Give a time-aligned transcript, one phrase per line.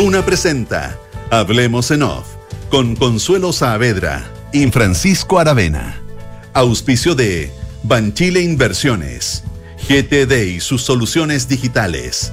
[0.00, 0.98] Duna presenta
[1.30, 2.24] Hablemos en Off
[2.70, 6.00] con Consuelo Saavedra y Francisco Aravena.
[6.54, 9.44] Auspicio de Banchile Inversiones,
[9.90, 12.32] GTD y sus soluciones digitales.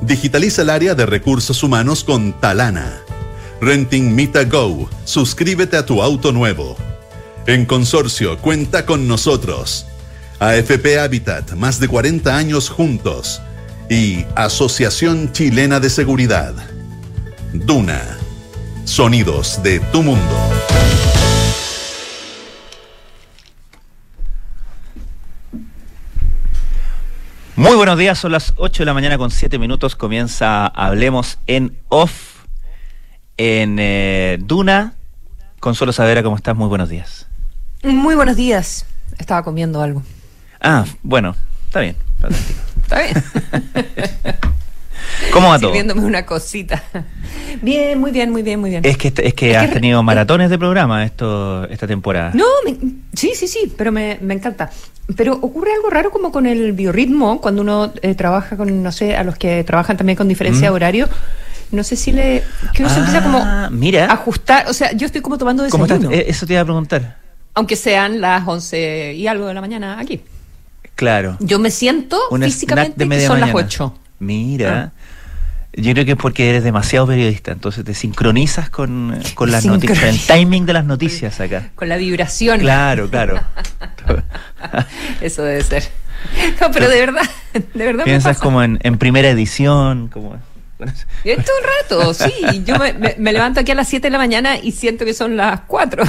[0.00, 3.00] Digitaliza el área de recursos humanos con Talana.
[3.60, 4.88] Renting Mita Go.
[5.04, 6.76] Suscríbete a tu auto nuevo.
[7.48, 9.86] En consorcio, cuenta con nosotros.
[10.38, 13.42] AFP Habitat, más de 40 años juntos.
[13.90, 16.77] Y Asociación Chilena de Seguridad.
[17.52, 18.18] Duna.
[18.84, 20.36] Sonidos de tu mundo.
[27.56, 29.96] Muy buenos días, son las 8 de la mañana con 7 minutos.
[29.96, 32.44] Comienza Hablemos en Off
[33.36, 34.94] en eh, Duna.
[35.58, 36.54] Consuelo Savera, ¿cómo estás?
[36.54, 37.26] Muy buenos días.
[37.82, 38.86] Muy buenos días.
[39.18, 40.02] Estaba comiendo algo.
[40.60, 41.34] Ah, bueno,
[41.66, 41.96] está bien.
[42.20, 42.60] Fantástico.
[42.82, 44.44] ¿Está bien?
[45.32, 45.70] ¿Cómo va todo?
[45.70, 46.82] Sirviéndome una cosita.
[47.62, 48.84] Bien, muy bien, muy bien, muy bien.
[48.84, 52.30] Es que, es que Es has que- tenido maratones de programa esto esta temporada.
[52.34, 52.76] No, me-
[53.14, 54.70] sí, sí, sí, pero me, me encanta.
[55.16, 59.16] Pero ocurre algo raro como con el biorritmo, cuando uno eh, trabaja con, no sé,
[59.16, 60.74] a los que trabajan también con diferencia de Mm.
[60.74, 61.08] horario.
[61.70, 62.42] No sé si le.
[62.74, 64.06] que uno se empieza como Ah, mira.
[64.06, 64.68] a ajustar.
[64.68, 66.00] O sea, yo estoy como tomando ¿Cómo estás?
[66.00, 66.20] desayuno.
[66.22, 67.16] Eh, Eso te iba a preguntar.
[67.54, 70.20] Aunque sean las 11 y algo de la mañana aquí.
[70.94, 71.36] Claro.
[71.40, 73.52] Yo me siento físicamente de que son mañana.
[73.58, 73.94] las 8.
[74.20, 74.92] Mira.
[75.74, 80.02] Yo creo que es porque eres demasiado periodista, entonces te sincronizas con, con las noticias,
[80.02, 81.70] el timing de las noticias acá.
[81.74, 82.58] Con la vibración.
[82.60, 83.40] Claro, claro.
[85.20, 85.84] Eso debe ser.
[86.60, 87.98] No, pero de verdad, de verdad.
[87.98, 88.44] me Piensas pasa.
[88.44, 90.36] como en, en primera edición, como...
[91.24, 91.64] Y es todo el
[92.04, 92.62] rato, sí.
[92.64, 95.12] Yo me, me- me levanto aquí a las 7 de la mañana y siento que
[95.12, 96.04] son las 4.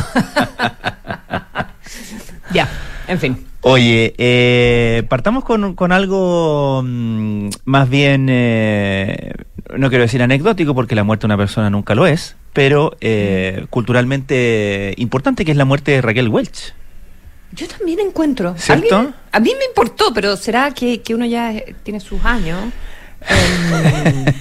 [2.53, 2.69] ya,
[3.07, 3.45] en fin.
[3.61, 9.33] Oye, eh, partamos con, con algo mm, más bien, eh,
[9.77, 13.65] no quiero decir anecdótico porque la muerte de una persona nunca lo es, pero eh,
[13.69, 16.73] culturalmente importante que es la muerte de Raquel Welch.
[17.51, 18.55] Yo también encuentro.
[18.57, 18.95] ¿Cierto?
[18.95, 22.59] ¿Alguien- A mí me importó, pero ¿será que, que uno ya eh, tiene sus años?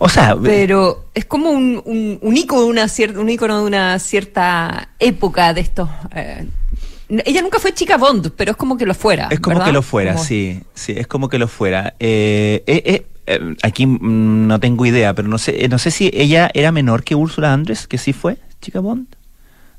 [0.00, 3.66] O sea, pero es como un, un, un ícono, de una cierta, un ícono de
[3.66, 5.88] una cierta época de estos.
[6.14, 6.46] eh,
[7.08, 9.26] ella nunca fue chica Bond, pero es como que lo fuera.
[9.28, 9.66] Es como ¿verdad?
[9.66, 11.94] que lo fuera, Como- sí, sí, es como que lo fuera.
[11.98, 16.10] Eh, eh, eh, aquí mm, no tengo idea, pero no sé, eh, no sé si
[16.12, 19.06] ella era menor que Úrsula Andrés, que sí fue, chica Bond.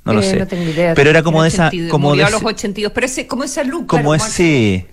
[0.06, 0.38] No lo Eh, sé.
[0.40, 0.94] No tengo idea.
[0.96, 3.28] Pero era como de esa, 82, como murió de a los ese- 82, pero ese,
[3.28, 3.86] como ese look.
[3.88, 4.86] como ese,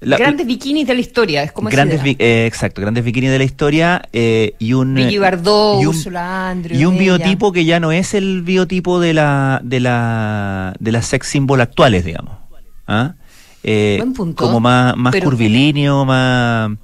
[0.00, 3.38] la- grandes bikinis de la historia, es como grandes, esa eh, exacto, grandes bikinis de
[3.38, 7.80] la historia eh, y un Bardot, y un- Úrsula Andrews, y un biotipo que ya
[7.80, 12.36] no es el biotipo de la de la de las sex symbol actuales, digamos.
[12.86, 13.14] ¿Ah?
[13.70, 16.78] Eh, punto, como más más pero- curvilíneo, más más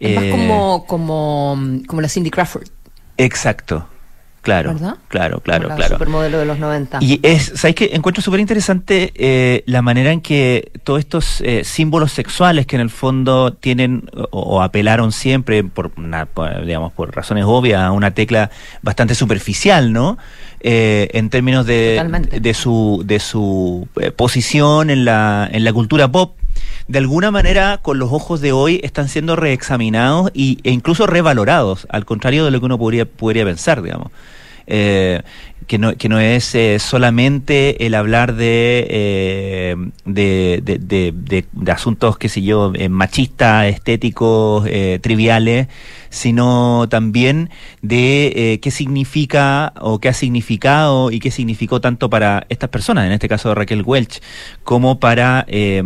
[0.00, 2.68] eh, como, como, como la Cindy Crawford,
[3.18, 3.86] Exacto.
[4.42, 4.96] Claro, ¿verdad?
[5.06, 5.94] claro, claro, Como claro.
[5.94, 6.98] supermodelo de los 90.
[7.00, 7.90] Y es, ¿sabes qué?
[7.92, 12.82] Encuentro súper interesante eh, la manera en que todos estos eh, símbolos sexuales que en
[12.82, 17.92] el fondo tienen o, o apelaron siempre, por, una, por, digamos, por razones obvias, a
[17.92, 18.50] una tecla
[18.82, 20.18] bastante superficial, ¿no?
[20.64, 22.38] Eh, en términos de, Totalmente.
[22.38, 26.36] de su, de su eh, posición en la, en la cultura pop,
[26.88, 31.86] de alguna manera, con los ojos de hoy, están siendo reexaminados y, e incluso revalorados,
[31.90, 34.10] al contrario de lo que uno podría, podría pensar, digamos.
[34.66, 35.22] Eh,
[35.66, 41.72] que no, que no es eh, solamente el hablar de, eh, de, de, de- de-
[41.72, 45.68] asuntos, qué sé yo, eh, machistas, estéticos, eh, triviales,
[46.10, 47.48] sino también
[47.80, 53.12] de qué significa o qué ha significado y qué significó tanto para estas personas, en
[53.12, 54.20] este caso Raquel Welch,
[54.62, 55.82] como para, eh,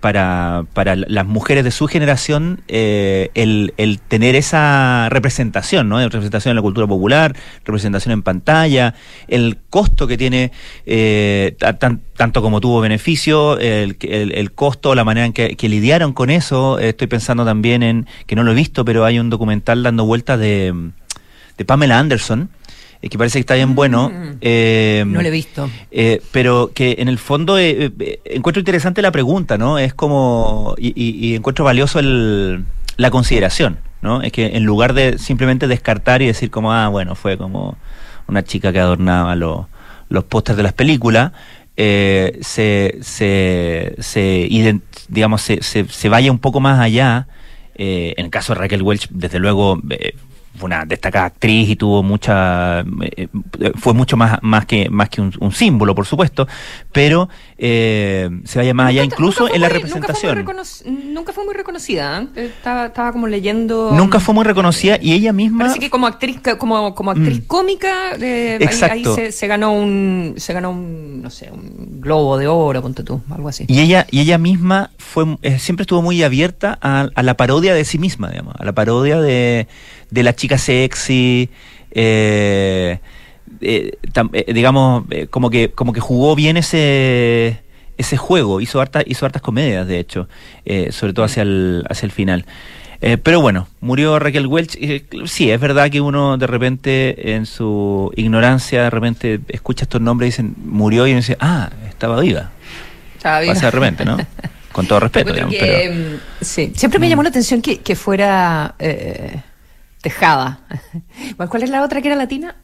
[0.00, 5.98] para, para las mujeres de su generación, el, el tener esa representación, ¿no?
[6.00, 8.94] Representación en la cultura popular, representación en pantalla,
[9.28, 10.52] el costo que tiene,
[10.86, 15.56] eh, ta- tan- tanto como tuvo beneficio, el, el, el costo, la manera en que,
[15.56, 16.78] que lidiaron con eso.
[16.78, 20.04] Eh, Estoy pensando también en, que no lo he visto, pero hay un documental dando
[20.06, 20.74] vueltas de,
[21.56, 22.48] de Pamela Anderson,
[23.02, 24.08] eh, que parece que está bien bueno.
[24.10, 24.36] Mm.
[24.40, 25.70] Eh, no lo he visto.
[25.90, 27.92] eh, pero que en el fondo eh,
[28.24, 29.78] encuentro interesante la pregunta, ¿no?
[29.78, 32.64] Es como, y, y- y encuentro valioso el,
[32.96, 34.22] la consideración, ¿no?
[34.22, 37.76] Es que en lugar de simplemente descartar y decir como, ah, bueno, fue como
[38.28, 39.66] una chica que adornaba los,
[40.28, 41.32] pósters de las películas,
[41.76, 44.48] eh, se, se, se
[45.08, 47.28] digamos, se, se, se vaya un poco más allá.
[47.74, 50.14] eh, en el caso de Raquel Welch, desde luego, eh,
[50.58, 53.28] fue una destacada actriz y tuvo mucha eh,
[53.60, 56.46] eh, fue mucho más más que más que un, símbolo por supuesto
[56.92, 60.44] pero eh, se vaya más allá incluso en la representación.
[60.84, 65.64] nunca fue muy, reconocida estaba, estaba, como leyendo nunca fue muy reconocida y ella misma
[65.64, 67.46] parece que como actriz como como actriz mm.
[67.46, 73.02] cómica ahí, se, ganó un se ganó un no sé un globo de oro ponte
[73.02, 73.64] tú algo así.
[73.68, 75.24] Y ella y ella misma fue
[75.58, 79.20] siempre estuvo muy abierta a, a la parodia de sí misma digamos a la parodia
[79.20, 79.66] de
[80.10, 81.50] de la chica sexy,
[81.90, 82.98] eh,
[83.60, 83.92] eh,
[84.32, 87.60] eh, digamos, como que como que jugó bien ese
[87.96, 90.28] ese juego, hizo harta, hizo hartas comedias, de hecho,
[90.90, 92.46] sobre todo hacia el, hacia el final.
[93.24, 94.78] pero bueno, murió Raquel Welch.
[95.24, 100.28] sí, es verdad que uno de repente, en su ignorancia, de repente escucha estos nombres
[100.28, 102.52] y dicen murió y uno dice, ah, estaba viva.
[103.16, 103.54] Estaba viva.
[103.54, 104.16] Pasa de repente, ¿no?
[104.72, 105.54] Con todo respeto, digamos.
[105.54, 108.74] Mm, sí, siempre me llamó la atención que, que fuera
[110.00, 110.60] Tejada.
[111.48, 112.56] ¿Cuál es la otra que era latina?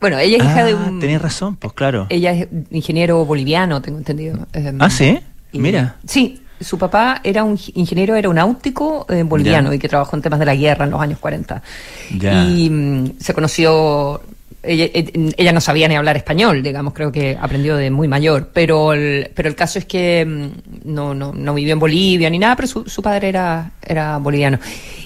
[0.00, 1.00] Bueno, ella es hija de ah, un.
[1.00, 2.06] Tenías razón, pues claro.
[2.10, 4.46] Ella es ingeniero boliviano, tengo entendido.
[4.52, 5.18] Em, ah, sí.
[5.52, 5.96] Mira.
[6.06, 10.44] Sí, su papá era un ingeniero aeronáutico eh, boliviano y que trabajó en temas de
[10.44, 11.62] la guerra en los años 40.
[12.10, 14.20] Y mm, se conoció.
[14.66, 18.50] Eh, ella, no sabía ni hablar español, digamos, creo que aprendió de muy mayor.
[18.52, 22.38] Pero el, pero el caso es que mm, no, no, no vivió en Bolivia ni
[22.38, 24.58] nada, pero su, su padre era, era boliviano.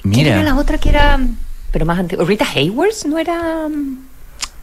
[0.02, 0.14] Mira.
[0.14, 1.18] ¿Quién era la otra que era.?
[1.70, 2.24] pero más antiguo.
[2.24, 3.68] ¿Rita Hayworth no era...?
[3.68, 3.98] Mm,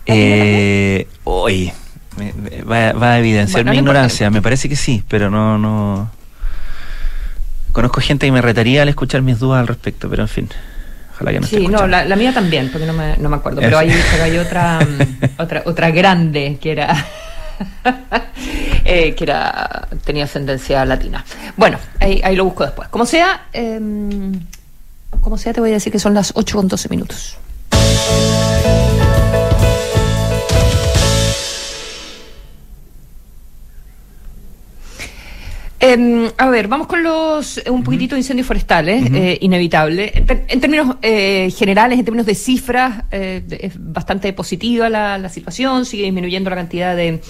[0.05, 1.71] eh, hoy
[2.69, 6.09] va, va, a evidenciar mi ignorancia, me parece que sí, pero no, no...
[7.73, 10.49] Conozco gente que me retaría al escuchar mis dudas al respecto, pero en fin.
[11.17, 13.59] Ojalá que no Sí, no, la, mía también, porque no me, no me acuerdo.
[13.59, 13.91] Pero hay,
[14.21, 17.05] hay otra, mm, otra, otra grande que era...
[18.85, 21.25] eh, que era tenía ascendencia latina.
[21.55, 22.87] Bueno, ahí, ahí lo busco después.
[22.89, 23.79] Como sea, eh,
[25.21, 27.37] como sea, te voy a decir que son las 8 con 12 minutos.
[35.79, 40.11] Em, a ver, vamos con los un poquitito de incendios forestales, eh, inevitable.
[40.47, 46.03] En, términos eh, generales, en términos de cifras, eh, es bastante positiva la situación, sigue
[46.03, 47.21] disminuyendo la cantidad de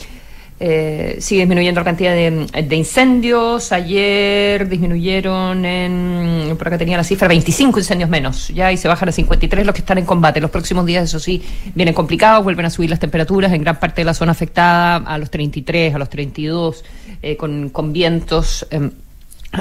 [0.59, 3.71] eh, sigue disminuyendo la cantidad de, incendios.
[3.71, 9.09] Ayer disminuyeron en, por acá tenía la cifra, 25 incendios menos, ya y se bajan
[9.09, 10.41] a 53 los que están en combate.
[10.41, 11.43] Los próximos días, eso sí,
[11.75, 15.17] vienen complicados, vuelven a subir las temperaturas en gran parte de la zona afectada a
[15.19, 16.83] los 33, a los 32,
[17.21, 18.67] eh, con, con vientos.
[18.69, 18.91] Em,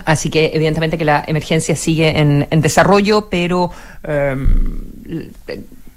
[0.04, 3.70] así que evidentemente que la emergencia sigue en, desarrollo, pero
[4.02, 5.30] em,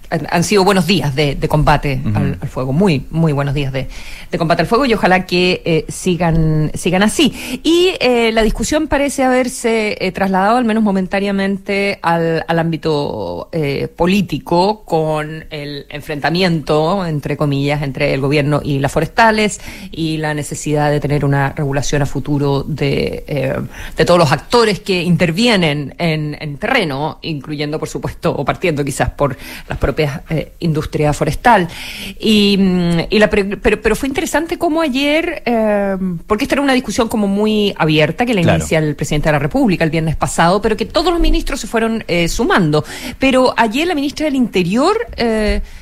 [0.09, 3.87] han sido buenos días de, combate al, fuego, muy, muy buenos días de,
[4.37, 7.61] combate al fuego y ojalá que eh, sigan, sigan así.
[7.63, 13.49] Y eh, la discusión parece haberse eh, trasladado, al menos momentáneamente, al, al ámbito
[13.95, 19.59] político con el enfrentamiento, entre comillas, entre el gobierno y las forestales
[19.91, 23.61] y la necesidad de tener una regulación a futuro de,
[23.95, 29.09] de todos los actores que intervienen en, en terreno, incluyendo, por supuesto, o partiendo quizás
[29.11, 29.35] por
[29.67, 31.67] las propias eh, industria forestal.
[32.19, 32.99] Y, mm,
[33.61, 35.97] pero, pero, fue interesante como ayer, eh,
[36.27, 39.39] porque esta era una discusión como muy abierta que la inicia el presidente de la
[39.39, 42.83] República el viernes pasado, pero que todos los ministros se fueron eh, sumando.
[43.17, 44.97] Pero ayer la ministra del Interior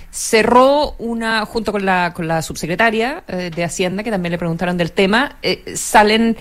[0.10, 4.92] cerró una, junto con la, con la subsecretaria de Hacienda, que también le preguntaron del
[4.92, 5.38] tema,
[5.75, 6.38] salen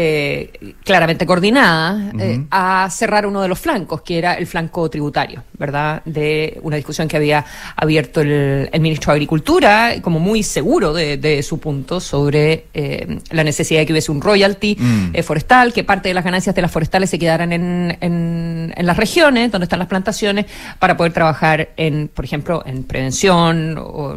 [0.00, 5.42] eh, claramente coordinada eh, a cerrar uno de los flancos, que era el flanco tributario,
[5.58, 6.02] ¿verdad?
[6.04, 11.58] De una discusión que había abierto el, ministro de Agricultura, como muy seguro de, su
[11.58, 15.20] punto sobre eh, la necesidad de que hubiese un royalty mm.
[15.24, 18.96] forestal, que parte de las ganancias de las forestales se quedaran en, en, en, las
[18.96, 20.46] regiones donde están las plantaciones
[20.78, 24.16] para poder trabajar en, por ejemplo, en prevención o,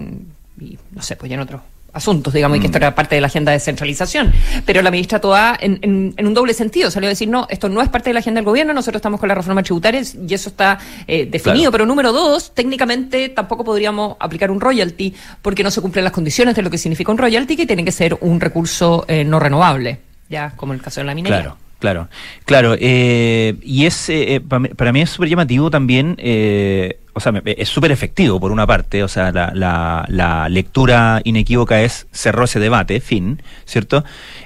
[0.59, 1.61] y, no sé, pues en otros
[1.93, 2.83] asuntos, digamos, y que esto mm.
[2.83, 4.31] era parte de la agenda de descentralización.
[4.65, 5.79] Pero la ministra Toa, en,
[6.15, 8.39] en, un doble sentido, salió a decir, no, esto no es parte de la agenda
[8.39, 11.71] del gobierno, nosotros estamos con la reforma tributaria y eso está eh, definido.
[11.71, 16.55] Pero número dos, técnicamente tampoco podríamos aplicar un royalty porque no se cumplen las condiciones
[16.55, 19.99] de lo que significa un royalty, que tiene que ser un recurso eh, no renovable,
[20.29, 21.41] ya como el caso de la minería.
[21.41, 21.57] Claro.
[21.81, 22.09] Claro,
[22.45, 22.75] claro.
[22.79, 27.91] Eh, y es eh, para, mí es súper llamativo también eh, o sea, es súper
[27.91, 32.99] efectivo por una parte, o sea, la, la, la, lectura inequívoca es cerró ese debate,
[33.01, 34.03] fin, ¿cierto?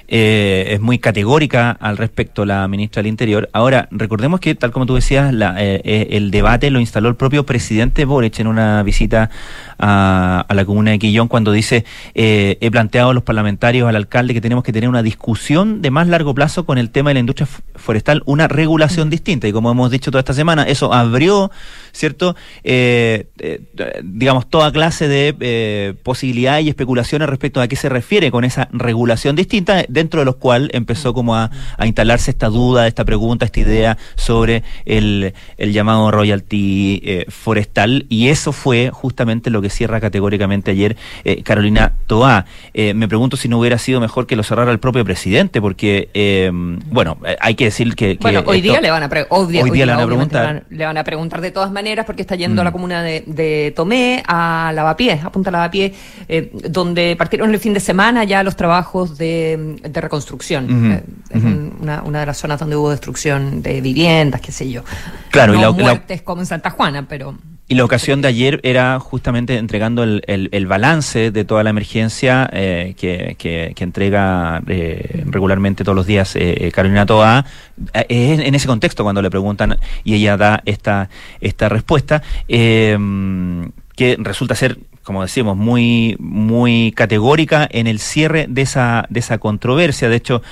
[0.08, 3.48] Eh, es muy categórica al respecto la ministra del Interior.
[3.52, 7.16] Ahora, recordemos que, tal como tú decías, la, eh, eh, el debate lo instaló el
[7.16, 9.30] propio presidente Boric en una visita
[9.78, 14.34] a, a la comuna de Quillón cuando dice, he planteado a los parlamentarios, al alcalde,
[14.34, 17.20] que tenemos que tener una discusión de más largo plazo con el tema de la
[17.20, 19.48] industria forestal, una regulación distinta.
[19.48, 21.50] Y como hemos dicho toda esta semana, eso abrió
[21.96, 22.36] ¿cierto?
[22.62, 23.60] Eh, eh,
[24.04, 29.34] digamos, toda clase de posibilidades y especulaciones respecto a qué se refiere con esa regulación
[29.34, 31.50] distinta, dentro de los cual empezó como a,
[31.84, 38.52] instalarse esta duda, esta pregunta, esta idea sobre el, el llamado royalty forestal, y eso
[38.52, 40.96] fue justamente lo que cierra categóricamente ayer
[41.44, 42.44] Carolina Toá.
[42.74, 46.50] me pregunto si no hubiera sido mejor que lo cerrara el propio presidente, porque,
[46.86, 48.18] bueno, hay que decir que...
[48.20, 50.64] bueno, hoy día le van a, hoy día, le van a preguntar.
[50.68, 52.72] le van a preguntar de todas maneras porque está yendo a la mm.
[52.72, 55.92] comuna de, Tomé, a Lavapiés, a Punta Lavapiés,
[56.28, 60.92] eh, donde partieron el fin de semana ya los trabajos de, reconstrucción.
[60.92, 64.82] Eh, es una, de las zonas donde hubo destrucción de viviendas, qué sé yo.
[65.30, 67.36] Claro, y la, muertes como en Santa Juana, pero...
[67.68, 72.48] Y la ocasión de ayer era justamente entregando el, el, balance de toda la emergencia
[72.52, 77.44] eh, que, que, entrega eh, regularmente todos los días eh, Carolina Toa.
[77.92, 84.78] En, ese contexto, cuando le preguntan y ella da esta, esta respuesta, que resulta ser
[85.02, 90.08] como decimos, muy, muy categórica en el cierre de esa, de esa controversia.
[90.08, 90.42] De hecho,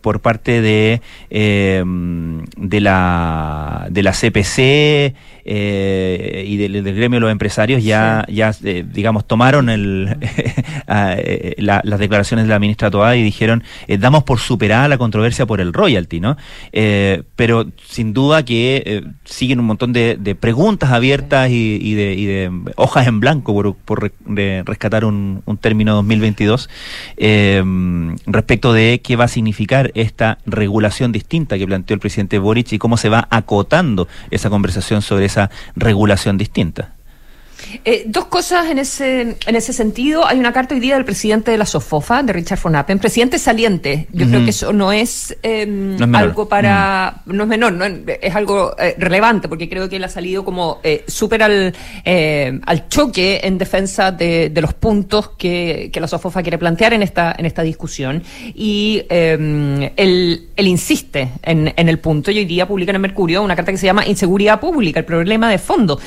[0.00, 1.84] por parte de, eh,
[2.56, 9.26] de, la, de la CPC eh, y del, gremio de los empresarios ya, ya digamos,
[9.26, 10.06] tomaron el,
[10.86, 13.62] las declaraciones de la ministra Toada y dijeron,
[13.98, 16.36] damos por superada la controversia por el royalty, ¿no?
[17.36, 22.26] pero sin duda que siguen un montón de, de preguntas abiertas y, y, de, y
[22.26, 24.12] de hojas en blanco por,
[24.64, 26.70] rescatar un, término 2022,
[27.16, 27.62] eh,
[28.26, 32.78] respecto de qué va a significar esta regulación distinta que planteó el presidente Boric y
[32.78, 36.99] cómo se va acotando esa conversación sobre esa regulación distinta.
[37.84, 40.26] Eh, dos cosas en ese, en ese sentido.
[40.26, 43.38] Hay una carta hoy día del presidente de la SOFOFA, de Richard von Appen, presidente
[43.38, 44.06] saliente.
[44.12, 47.22] Yo creo que eso no es, em, algo para.
[47.24, 47.36] Mm.
[47.36, 50.80] No es menor, no es, algo eh, relevante, porque creo que él ha salido como
[50.82, 51.74] eh, súper al,
[52.04, 57.34] al choque en defensa de, los puntos que, que, la SOFOFA quiere plantear en esta,
[57.36, 58.22] en esta discusión.
[58.54, 63.02] Y em, él, él, insiste en, en el punto, y hoy día publica en el
[63.02, 65.98] Mercurio una carta que se llama Inseguridad Pública, el problema de fondo.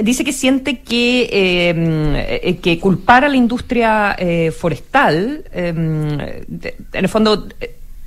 [0.00, 7.08] dice que siente que, eh, que culpar a la industria eh, forestal, eh, en el
[7.08, 7.48] fondo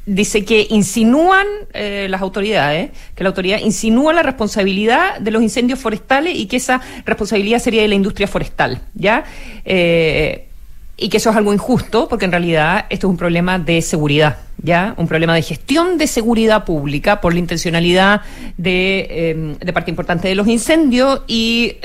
[0.05, 6.35] dice que insinúan las autoridades, que la autoridad insinúa la responsabilidad de los incendios forestales
[6.35, 9.23] y que esa responsabilidad sería de la industria forestal, ¿ya?
[9.65, 14.37] y que eso es algo injusto, porque en realidad esto es un problema de seguridad,
[14.61, 14.93] ¿ya?
[14.95, 18.21] Un problema de gestión de seguridad pública por la intencionalidad
[18.57, 21.77] de, de parte importante de los incendios y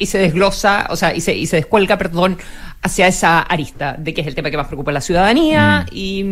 [0.00, 2.38] y se desglosa, o sea, y se, y se descuelga, perdón,
[2.82, 5.94] hacia esa arista de que es el tema que más preocupa a la ciudadanía mm.
[5.94, 6.24] y,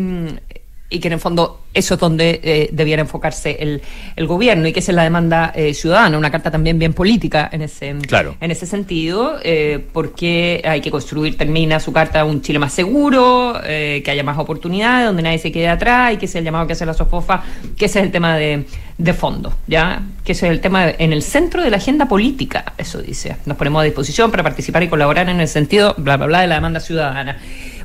[0.90, 3.82] y que en el fondo eso es donde eh, debiera enfocarse el,
[4.16, 7.48] el, gobierno y que esa es la demanda eh, ciudadana, una carta también bien política
[7.52, 12.58] en ese, en ese sentido, eh, porque hay que construir, termina su carta, un Chile
[12.58, 16.44] más seguro, que haya más oportunidades, donde nadie se quede atrás y que sea el
[16.44, 17.42] llamado que hace la SOFOFA,
[17.76, 18.64] que ese es el tema de,
[18.96, 20.02] de fondo, ¿ya?
[20.24, 23.36] Que ese es el tema en el centro de la agenda política, eso dice.
[23.44, 26.46] Nos ponemos a disposición para participar y colaborar en el sentido, bla, bla, bla, de
[26.48, 27.38] la demanda ciudadana.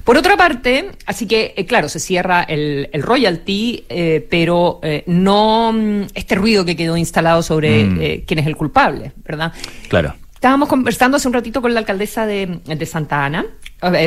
[0.04, 5.04] Por otra parte, así que, eh, claro, se cierra el, el royalty, eh, pero eh,
[5.08, 8.26] no mm, este ruido que quedó instalado sobre mm.
[8.26, 9.54] quién es el culpable, ¿verdad?
[9.88, 10.14] Claro.
[10.34, 13.46] Estábamos conversando hace un ratito con la alcaldesa de, de Santa Ana,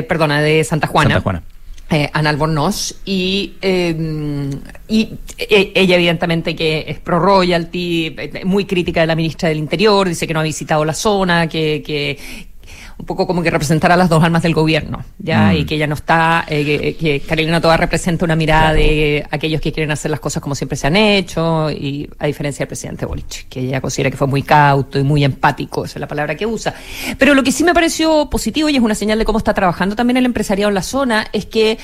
[0.07, 1.15] perdona, de Santa Juana.
[1.15, 1.43] Santa Juana.
[2.13, 9.49] Ana Albornoz y, y ella evidentemente que es pro royalty, muy crítica de la ministra
[9.49, 12.19] del Interior, dice que no ha visitado la zona, que, que,
[12.99, 15.53] un poco como que representar a las dos almas del gobierno, ¿ya?
[15.53, 15.57] Mm.
[15.57, 19.71] Y que ella no está, eh, que, Carolina Toda representa una mirada de aquellos que
[19.71, 23.49] quieren hacer las cosas como siempre se han hecho, y a diferencia del presidente Boric,
[23.49, 26.47] que ella considera que fue muy cauto y muy empático, esa es la palabra que
[26.47, 26.75] usa.
[27.19, 29.95] Pero lo que sí me pareció positivo y es una señal de cómo está trabajando
[29.95, 31.79] también el empresariado en la zona es que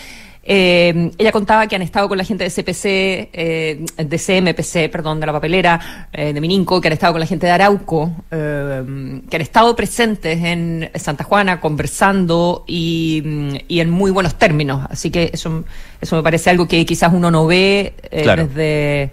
[0.45, 2.85] eh, ella contaba que han estado con la gente de CPC,
[3.33, 7.27] eh, de CMPC, perdón, de la papelera, eh, de Mininco, que han estado con la
[7.27, 13.23] gente de Arauco, que han estado presentes en Santa Juana conversando y,
[13.69, 14.87] y, en muy buenos términos.
[14.91, 15.65] Así que eso,
[16.01, 19.11] eso me parece algo que quizás uno no ve desde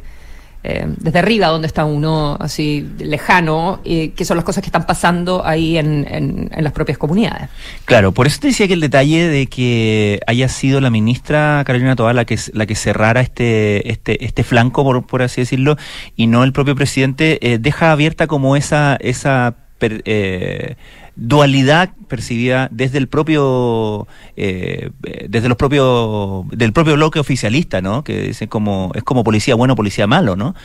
[0.62, 4.86] eh, desde arriba, donde está uno así lejano, y que son las cosas que están
[4.86, 7.48] pasando ahí en, en, las propias comunidades.
[7.86, 11.96] Claro, por eso te decía que el detalle de que haya sido la ministra Carolina
[11.96, 15.78] Tobar la que, la que cerrara este, este, este flanco, por, por así decirlo,
[16.18, 19.56] y no el propio presidente, eh, deja abierta como esa, esa
[21.20, 24.08] dualidad percibida desde el propio
[24.38, 24.90] eh,
[25.28, 29.76] desde los propios del propio bloque oficialista no que dice como es como policía bueno
[29.76, 30.56] policía malo no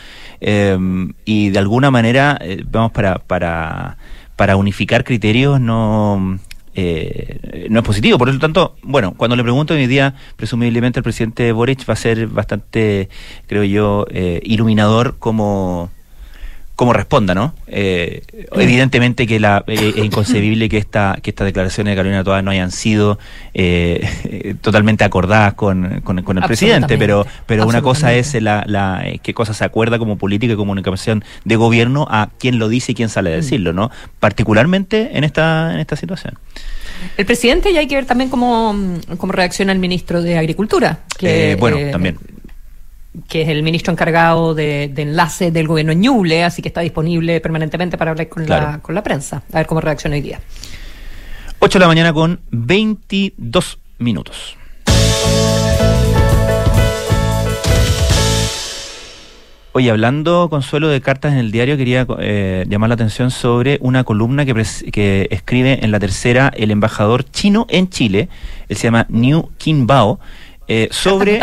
[0.40, 0.78] eh,
[1.24, 3.18] y de alguna manera eh, vamos para
[4.36, 6.38] para unificar criterios no
[7.70, 8.18] no es positivo.
[8.18, 11.96] Por lo tanto, bueno, cuando le pregunto hoy día, presumiblemente el presidente Boric va a
[11.96, 13.08] ser bastante,
[13.46, 14.06] creo yo,
[14.42, 15.92] iluminador como
[16.76, 17.54] cómo responda, ¿no?
[17.66, 22.42] Eh, evidentemente que la, eh, es inconcebible que esta que estas declaraciones de Carolina Todas
[22.42, 23.18] no hayan sido
[23.54, 29.34] eh, totalmente acordadas con, con, el presidente, pero pero una cosa es la, la qué
[29.34, 33.08] cosa se acuerda como política y comunicación de gobierno a quién lo dice y quién
[33.08, 33.40] sale a mm.
[33.40, 33.90] decirlo, ¿no?
[34.18, 36.38] Particularmente en esta en esta situación.
[37.16, 38.74] El presidente ya hay que ver también cómo,
[39.18, 41.00] cómo reacciona el ministro de Agricultura.
[41.18, 42.16] Que, bueno, también
[43.28, 47.96] que es el ministro encargado de, enlace del gobierno Ñuble, así que está disponible permanentemente
[47.96, 49.42] para hablar con, la, con la prensa.
[49.52, 50.40] A ver cómo reacciona hoy día.
[51.60, 54.56] 8 de la mañana con 22 minutos.
[59.76, 64.04] Oye, hablando, Consuelo, de cartas en el diario, quería eh, llamar la atención sobre una
[64.04, 64.54] columna que,
[64.92, 68.28] que escribe en la tercera el embajador chino en Chile.
[68.68, 70.20] Él se llama New Bao
[70.66, 71.40] eh, sobre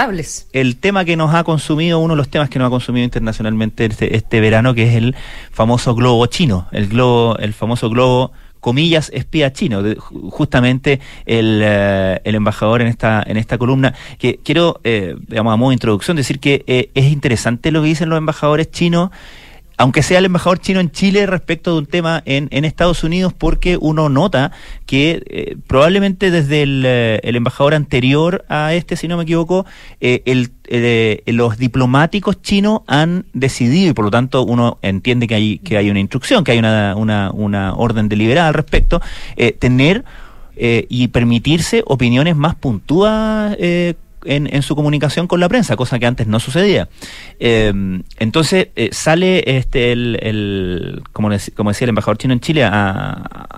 [0.54, 3.86] el tema que nos ha consumido, uno de los temas que nos ha consumido internacionalmente
[3.86, 5.16] este, este, verano, que es el
[5.52, 9.84] famoso globo chino, el globo, el famoso globo comillas espía chino,
[10.30, 15.58] justamente el, eh, el, embajador en esta en esta columna que quiero eh, digamos a
[15.58, 19.10] modo de introducción decir que eh, es interesante lo que dicen los embajadores chinos
[19.82, 23.34] aunque sea el embajador chino en Chile respecto de un tema en, en Estados Unidos,
[23.34, 24.52] porque uno nota
[24.86, 29.66] que eh, probablemente desde eh, el, embajador anterior a este, si no me equivoco,
[30.00, 30.52] eh,
[31.26, 35.90] los diplomáticos chinos han decidido, y por lo tanto uno entiende que hay, que hay
[35.90, 39.02] una instrucción, que hay una, una, una orden deliberada al respecto,
[39.58, 40.06] tener
[40.56, 43.58] y permitirse opiniones más puntúas
[44.26, 46.90] en, su comunicación con la prensa, cosa que antes no sucedía.
[47.40, 53.58] Eh, entonces eh, sale este el, como, decía el embajador chino en Chile a,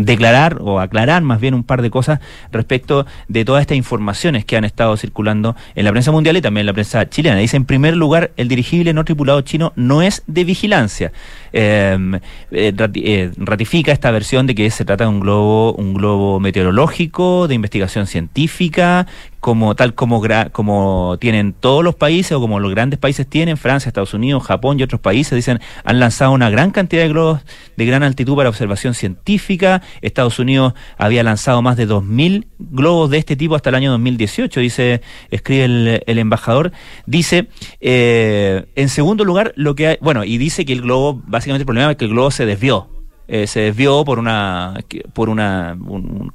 [0.00, 2.20] declarar o aclarar más bien un par de cosas
[2.50, 6.62] respecto de todas estas informaciones que han estado circulando en la prensa mundial y también
[6.62, 7.36] en la prensa chilena.
[7.36, 11.12] Dice, en primer lugar, el dirigible no tripulado chino no es de vigilancia.
[11.52, 11.96] Eh,
[12.50, 17.54] eh, ratifica esta versión de que se trata de un globo, un globo meteorológico, de
[17.54, 19.06] investigación científica,
[19.40, 20.22] como tal como,
[20.52, 24.78] como tienen todos los países o como los grandes países tienen, Francia, Estados Unidos, Japón
[24.78, 27.40] y otros países, dicen, han lanzado una gran cantidad de globos
[27.76, 29.82] de gran altitud para observación científica.
[30.00, 34.60] Estados Unidos había lanzado más de 2.000 globos de este tipo hasta el año 2018,
[34.60, 36.72] dice, escribe el, embajador.
[37.06, 37.48] Dice,
[37.80, 41.66] eh, en segundo lugar, lo que hay, bueno, y dice que el globo, básicamente el
[41.66, 42.95] problema es que el globo se desvió
[43.28, 44.74] eh, se desvió por una
[45.12, 45.76] por una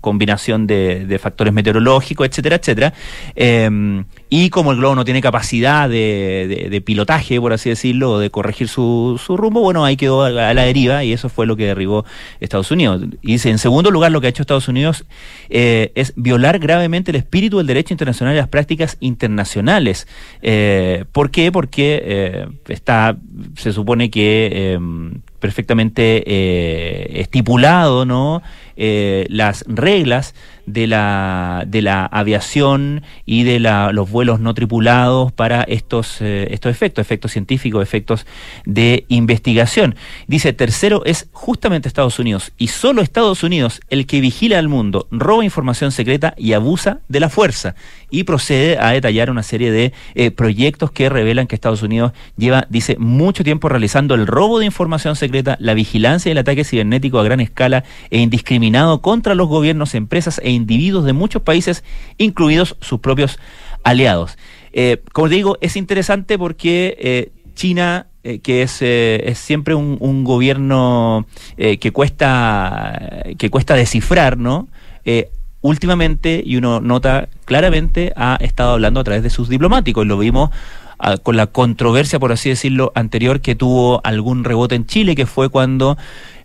[0.02, 2.94] combinación de, factores meteorológicos, etcétera, etcétera.
[3.36, 8.68] Em, y como el globo no tiene capacidad de, pilotaje, por así decirlo, de corregir
[8.68, 12.06] su, su rumbo, bueno, ahí quedó a, la deriva y eso fue lo que derribó
[12.40, 13.04] Estados Unidos.
[13.22, 15.06] Y dice, en segundo lugar, lo que ha hecho Estados Unidos
[15.50, 20.08] eh, es violar gravemente el espíritu del derecho internacional y las prácticas internacionales.
[20.42, 21.52] Eh, ¿Por qué?
[21.52, 23.18] Porque está,
[23.56, 28.42] se supone que em, perfectamente eh, estipulado, ¿no?
[28.78, 30.34] Eh, las reglas
[30.65, 36.47] de la, de la aviación y de la, los vuelos no tripulados para estos, eh,
[36.52, 38.26] estos efectos, efectos científicos, efectos
[38.65, 39.95] de investigación.
[40.28, 45.08] Dice, tercero es justamente Estados Unidos y solo Estados Unidos el que vigila al mundo,
[45.12, 47.76] roba información secreta y abusa de la fuerza.
[48.10, 52.67] Y procede a detallar una serie de eh, proyectos que revelan que Estados Unidos lleva,
[52.69, 57.19] dice, mucho tiempo realizando el robo de información secreta, la vigilancia y el ataque cibernético
[57.19, 61.84] a gran escala e indiscriminado contra los gobiernos, empresas e individuos de muchos países,
[62.18, 63.40] incluidos sus propios
[63.84, 64.38] aliados.
[64.74, 71.26] Eh, como digo, es interesante porque eh, China eh, que es, es, siempre un, gobierno
[71.58, 74.68] que cuesta que cuesta descifrar, ¿no?
[75.62, 80.06] últimamente, y uno nota claramente, ha estado hablando a través de sus diplomáticos.
[80.06, 80.52] Lo vimos
[81.24, 85.50] con la controversia, por así decirlo, anterior que tuvo algún rebote en Chile, que fue
[85.50, 85.98] cuando,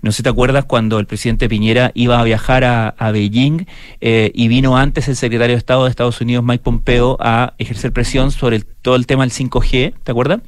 [0.06, 3.66] no sé si te acuerdas, cuando el presidente Piñera iba a viajar a, Beijing
[4.00, 7.92] eh, y vino antes el secretario de Estado de Estados Unidos, Mike Pompeo, a ejercer
[7.92, 10.40] presión sobre todo el tema del 5G, ¿te acuerdas?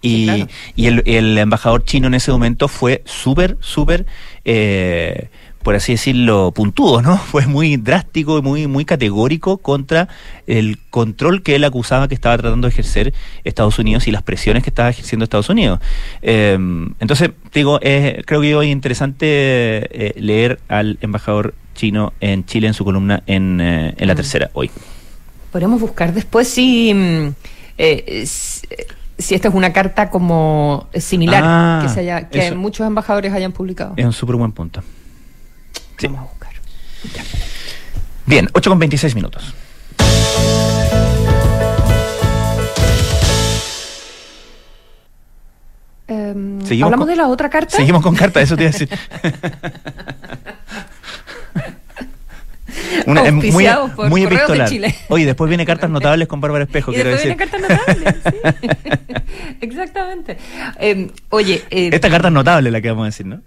[0.00, 4.06] Y, y el, el, embajador chino en ese momento fue súper, súper...
[4.46, 5.28] Eh,
[5.62, 7.16] por así decirlo, puntudo, ¿no?
[7.32, 10.08] Fue muy drástico y muy, muy categórico contra
[10.46, 14.62] el control que él acusaba que estaba tratando de ejercer Estados Unidos y las presiones
[14.62, 15.80] que estaba ejerciendo Estados Unidos.
[16.20, 16.58] Eh,
[17.00, 22.74] entonces, digo, creo que hoy es interesante eh, leer al embajador chino en Chile en
[22.74, 24.16] su columna en, en la mm.
[24.16, 24.70] tercera hoy.
[25.50, 27.28] Podemos buscar después si, mm,
[29.18, 33.52] si esta es una carta como similar ah, que, se haya, que muchos embajadores hayan
[33.52, 33.94] publicado.
[33.96, 34.82] Es un súper buen punto.
[36.08, 36.52] Vamos a buscar.
[38.26, 39.54] Bien, 8 con 26 minutos.
[46.08, 47.76] Um, ¿Hablamos de la otra carta?
[47.76, 48.88] Seguimos con carta, eso te iba a decir.
[53.06, 53.50] Una, muy,
[54.08, 54.68] muy epistolar.
[55.08, 57.50] Oye, después viene cartas notables con Bárbara Espejo, y quiero después decir.
[57.58, 58.68] Viene cartas notables, sí.
[59.60, 60.38] Exactamente.
[60.78, 61.62] Eh, oye.
[61.70, 63.40] Eh, Esta carta es notable la que vamos a decir, ¿no?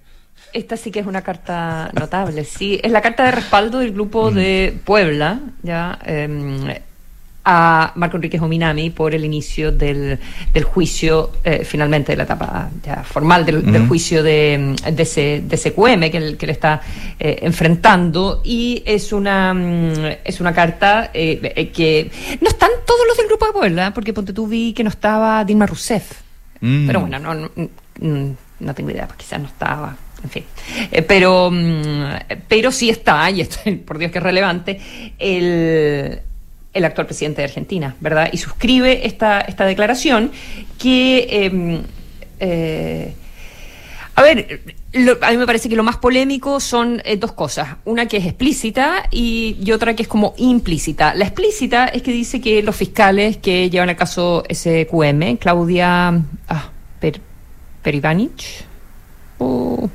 [0.55, 2.79] Esta sí que es una carta notable, sí.
[2.81, 5.99] Es la carta de respaldo del grupo de Puebla, ya.
[6.05, 6.81] Eh,
[7.45, 10.17] a Marco Enrique Ominami por el inicio del,
[10.51, 15.57] del juicio, eh, finalmente de la etapa ya formal del, juicio de, de, ese, de
[15.57, 16.81] CQM que, que le está
[17.19, 18.41] eh, enfrentando.
[18.43, 22.09] Y es una, mm, es una carta eh, que
[22.41, 25.43] no están todos los del Grupo de Puebla, porque ponte tú vi que no estaba
[25.43, 26.21] Dilma Rousseff.
[26.61, 26.87] Mm.
[26.87, 30.43] Pero bueno, no, no, no tengo idea, pues quizás no estaba en fin.
[31.07, 34.79] pero, mm, pero sí está, y esto, por Dios que es relevante,
[35.19, 36.21] el,
[36.73, 38.29] el actual presidente de Argentina, ¿verdad?
[38.31, 40.31] Y suscribe esta, esta declaración
[40.77, 41.27] que...
[41.29, 41.81] Em,
[42.39, 43.13] eh,
[44.17, 44.61] a ver,
[45.21, 47.77] a mí me parece que lo más polémico son eh, dos cosas.
[47.83, 51.13] Una que es explícita y, otra que es como implícita.
[51.15, 56.69] La explícita es que dice que los fiscales que llevan el caso SQM, Claudia ah,
[56.99, 57.19] per,
[57.83, 58.63] Perivanich,
[59.39, 59.87] uh,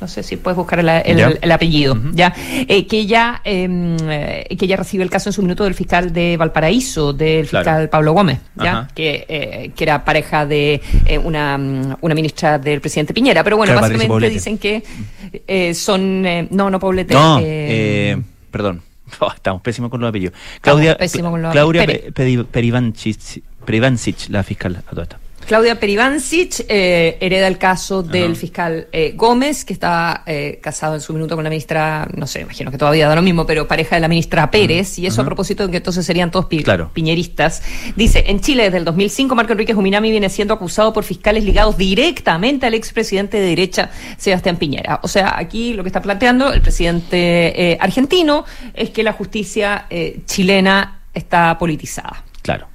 [0.00, 4.76] no sé si puedes buscar el, apellido, ya, eh, que ya em, eh, que ya
[4.76, 8.88] recibe el caso en su minuto del fiscal de Valparaíso, del fiscal Pablo Gómez, ya,
[8.94, 10.80] que, eh, que era pareja de
[11.24, 11.56] una,
[12.00, 14.82] una ministra del presidente Piñera, pero bueno, básicamente dicen que
[15.74, 17.40] son no, no Poblete, no,
[18.50, 18.82] perdón.
[19.20, 20.34] Oh, estamos pésimos con los apellidos.
[20.60, 20.96] Claudia,
[21.52, 21.86] Claudia
[22.52, 25.20] Perivancic, la fiscal a toda esta.
[25.46, 31.00] Claudia Perivancic eh, hereda el caso del fiscal eh, Gómez, que está eh, casado en
[31.00, 33.94] su minuto con la ministra, no sé, imagino que todavía da lo mismo, pero pareja
[33.94, 36.46] de la ministra Pérez, y eso a propósito de que entonces serían todos
[36.92, 37.62] piñeristas.
[37.94, 41.78] Dice, en Chile desde el 2005 Marco Enrique Juminami viene siendo acusado por fiscales ligados
[41.78, 44.98] directamente al expresidente de derecha Sebastián Piñera.
[45.04, 49.86] O sea, aquí lo que está planteando el presidente argentino es que la justicia
[50.26, 52.24] chilena está politizada.
[52.42, 52.66] Claro.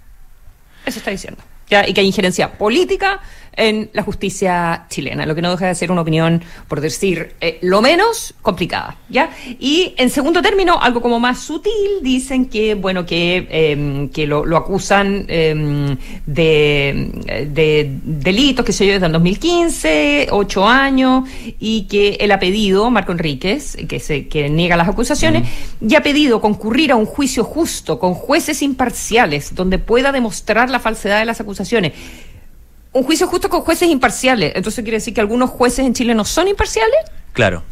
[0.86, 3.22] Eso está diciendo que hay injerencia política
[3.54, 7.60] en la justicia chilena, lo que no deja de ser una opinión, por decir, eh,
[7.62, 9.30] lo menos complicada, ¿ya?
[9.60, 14.46] Y en segundo término, algo como más sutil, dicen que, bueno, que, em, que lo,
[14.56, 17.12] acusan em, de,
[17.48, 21.28] de, delitos, que se yo, desde el 2015, ocho años,
[21.60, 25.48] y que él ha pedido, Marco Enríquez, que, se, que niega las acusaciones,
[25.82, 30.80] y ha pedido concurrir a un juicio justo, con jueces imparciales, donde pueda demostrar la
[30.80, 31.94] falsedad de las acusaciones
[32.94, 34.54] un juicio justo con jueces imparciales.
[34.56, 37.00] Entonces quiere decir que algunos jueces en Chile no son imparciales.
[37.34, 37.64] Claro.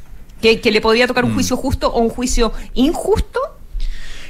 [0.41, 1.35] Que, le podría tocar un mm.
[1.35, 3.39] juicio justo o un juicio injusto.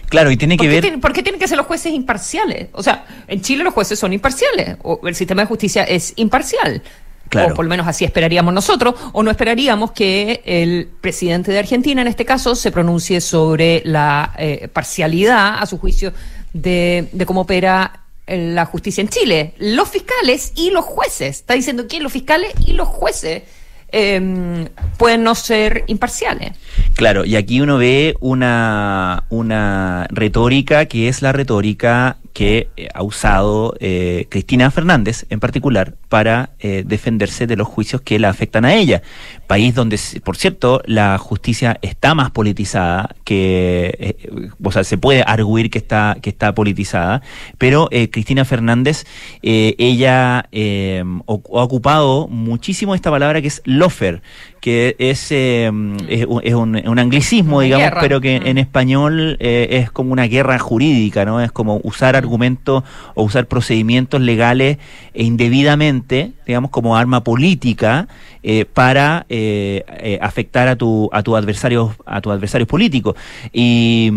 [0.08, 1.00] Claro, y tiene que ver.
[1.00, 2.70] ¿Por qué tienen que ser los jueces imparciales?
[2.74, 6.82] O sea, en Chile los jueces son imparciales, o el sistema de justicia es imparcial.
[7.30, 7.54] Claro.
[7.54, 12.02] O por lo menos así esperaríamos nosotros, o no esperaríamos que el presidente de Argentina,
[12.02, 16.12] en este caso, se pronuncie sobre la eh, parcialidad, a su juicio,
[16.54, 19.54] de, de cómo opera la justicia en Chile.
[19.58, 21.38] Los fiscales y los jueces.
[21.38, 23.44] Está diciendo que los fiscales y los jueces
[23.92, 26.52] em, pueden no ser imparciales.
[26.96, 33.04] Claro, y aquí uno ve una, una retórica que es la retórica que eh, ha
[33.04, 38.66] usado eh, Cristina Fernández en particular para eh, defenderse de los juicios que la afectan
[38.66, 39.04] a ella.
[39.48, 44.16] País donde, por cierto, la justicia está más politizada, que,
[44.62, 47.22] o sea, se puede arguir que está, que está politizada,
[47.58, 49.06] pero Cristina Fernández,
[49.42, 54.22] ella ha ocupado muchísimo esta palabra que es lofer,
[54.62, 58.60] que es, es, un, anglicismo, digamos, pero que en mm.
[58.60, 61.42] español es como una guerra jurídica, ¿no?
[61.42, 62.84] Es como usar argumentos
[63.16, 64.78] o usar procedimientos legales
[65.14, 68.08] e indebidamente digamos, como arma política
[68.42, 73.16] eh, para eh, eh, afectar a tu a tu adversario a tus adversarios políticos
[73.52, 74.10] y,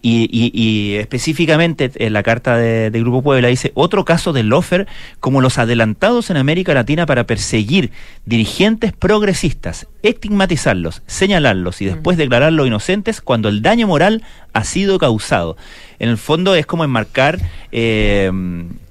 [0.00, 4.86] y, y, específicamente en la carta de, Grupo Puebla dice otro caso de lofer
[5.18, 7.90] como los adelantados en América Latina para perseguir
[8.24, 12.20] dirigentes progresistas, estigmatizarlos, señalarlos y después mm.
[12.20, 15.56] declararlos inocentes cuando el daño moral ha sido causado.
[15.98, 17.40] En el fondo es como enmarcar
[17.72, 18.30] eh,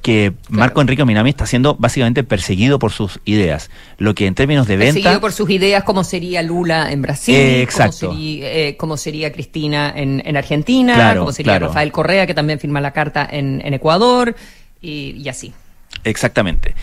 [0.03, 3.71] que Marco Enrique Minami está siendo básicamente perseguido por sus ideas.
[3.97, 4.95] Lo que en términos de venta.
[4.95, 11.15] Perseguido por sus ideas, como sería Lula en Brasil, eh, Como, sería, Cristina en, Argentina,
[11.17, 14.35] como sería Rafael Correa, que también firma la carta en, Ecuador,
[14.81, 15.53] y así.
[16.03, 16.75] Exactamente.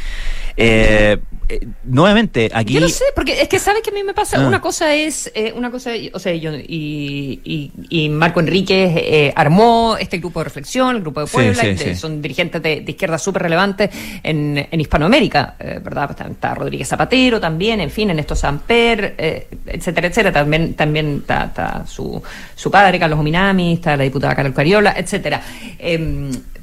[0.57, 1.19] Eh,
[1.51, 2.75] eh, nuevamente, aquí.
[2.75, 4.37] Yo no sé, porque es que sabes que a mí me pasa.
[4.41, 4.47] Ah.
[4.47, 5.31] Una cosa es.
[5.35, 10.45] Eh, una cosa, o sea, yo, y, y, Marco Enríquez eh, armó este grupo de
[10.45, 13.91] reflexión, el grupo de Puebla, son dirigentes de, izquierda súper relevantes
[14.23, 16.17] en, en Hispanoamérica, ¿verdad?
[16.31, 19.15] Está, Rodríguez Zapatero también, en fin, en esto Samper,
[19.67, 20.33] etcétera, etcétera.
[20.33, 22.23] También, también está, su,
[22.55, 25.43] su padre, Carlos Ominami, está la diputada Carol Cariola, etcétera.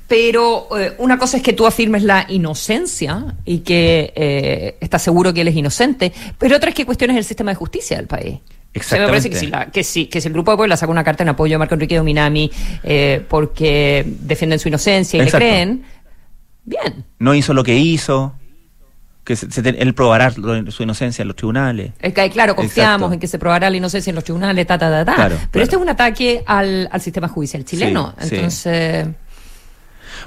[0.08, 5.34] Pero eh, una cosa es que tú afirmes la inocencia y que eh, estás seguro
[5.34, 8.39] que él es inocente, pero otra es que cuestiones el sistema de justicia del país.
[8.74, 9.06] Exactamente.
[9.06, 9.30] me parece
[9.72, 11.74] que si, que, si, el grupo de Puebla saca una carta en apoyo a Marco
[11.74, 12.52] Enrique Dominami
[12.84, 15.84] eh, porque defienden su inocencia y le creen,
[16.63, 17.06] bien.
[17.20, 18.36] No hizo lo que hizo
[19.24, 19.36] que
[19.78, 21.91] él probará su inocencia en los tribunales.
[22.00, 24.89] Es que, claro, confiamos en que se probará la inocencia en los tribunales, ta, ta,
[24.89, 25.38] ta, ta.
[25.52, 28.13] Pero este es un ataque al, al sistema judicial chileno.
[28.22, 29.08] Entonces.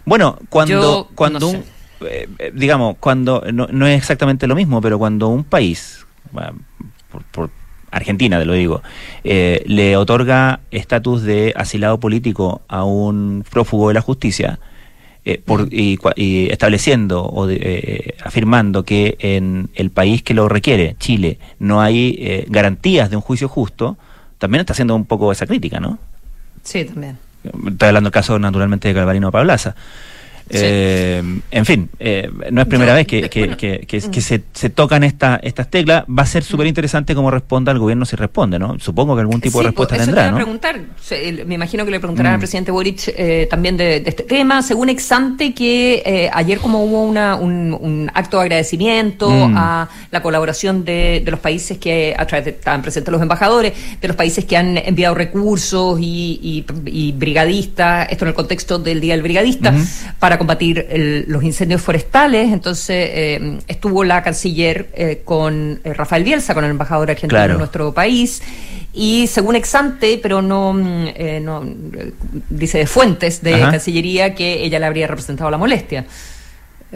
[0.05, 1.65] Bueno, cuando, cuando un,
[2.03, 6.07] eh, eh, digamos, cuando no, es exactamente lo mismo, pero cuando un país,
[7.33, 7.51] por,
[7.91, 8.83] Argentina te lo digo,
[9.25, 14.59] eh, le otorga estatus de asilado político a un prófugo de la justicia,
[15.45, 15.99] por, y,
[16.51, 17.49] estableciendo o
[18.25, 23.49] afirmando que en el país que lo requiere, Chile, no hay garantías de un juicio
[23.49, 23.97] justo,
[24.39, 25.99] también está haciendo un poco esa crítica, ¿no?
[26.65, 27.19] Sí, también.
[27.45, 29.75] Estoy hablando del caso naturalmente de Calvarino Pablaza.
[30.53, 35.71] Eh, en fin, eh, no es primera vez que, que, se, se, tocan esta, estas
[35.71, 36.05] teclas.
[36.07, 38.79] Va a ser súper interesante cómo responda el gobierno si responde, ¿no?
[38.81, 40.29] Supongo que algún tipo de respuesta eso tendrá.
[40.29, 40.81] Te preguntar.
[41.47, 42.41] Me imagino que le preguntarán al mm.
[42.41, 44.63] presidente Boric eh, también de, este tema.
[44.63, 49.57] Según Exante, que ayer, como hubo una, un, acto de agradecimiento mm.
[49.57, 54.09] a la colaboración de, los países que a través de, estaban presentes los embajadores, de
[54.09, 56.65] los países que han enviado recursos y,
[57.17, 59.73] brigadistas, esto en el contexto del Día del Brigadista,
[60.19, 60.87] para combatir
[61.27, 62.51] los incendios forestales.
[62.51, 67.59] Entonces eh, estuvo la canciller eh, con eh, Rafael Bielsa, con el embajador argentino en
[67.59, 68.43] nuestro país.
[68.95, 71.09] Y según Exante, pero no, mm,
[71.43, 71.63] no
[72.49, 76.07] dice de fuentes de Cancillería que ella le habría representado la molestia.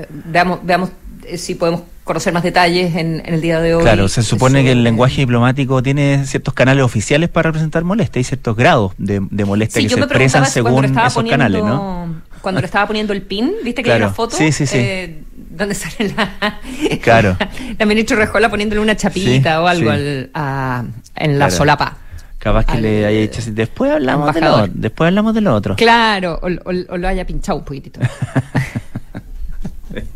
[0.08, 0.88] veamos, veamos
[1.36, 3.82] si podemos conocer más detalles en, el día de hoy.
[3.82, 8.24] Claro, se supone que el lenguaje diplomático tiene ciertos canales oficiales para representar molestia y
[8.24, 12.33] ciertos grados de, molestia que se expresan según esos canales, ¿no?
[12.44, 14.36] Cuando le estaba poniendo el pin, ¿viste que hay una foto?
[14.36, 14.78] Sí, sí, sí.
[14.78, 16.60] Eh, donde sale la.
[17.02, 17.36] Claro.
[17.78, 20.84] la ministra Rejola poniéndole una chapita o algo al, a,
[21.16, 21.96] en la solapa.
[22.38, 25.76] Capaz que le haya dicho así, después hablamos, de lo, después hablamos de lo otro.
[25.76, 28.00] Claro, o, o, lo haya pinchado un poquitito.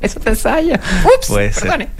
[0.00, 0.74] Eso pensaba yo.
[0.74, 1.88] Ups, Puede perdone.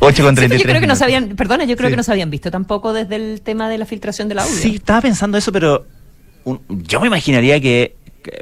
[0.00, 2.28] 8 con 33 yo creo que no sabían, perdona, yo creo que no se habían
[2.28, 4.54] visto tampoco desde el tema de la filtración del audio.
[4.54, 5.86] Sí, estaba pensando eso, pero
[6.68, 7.96] yo me imaginaría que,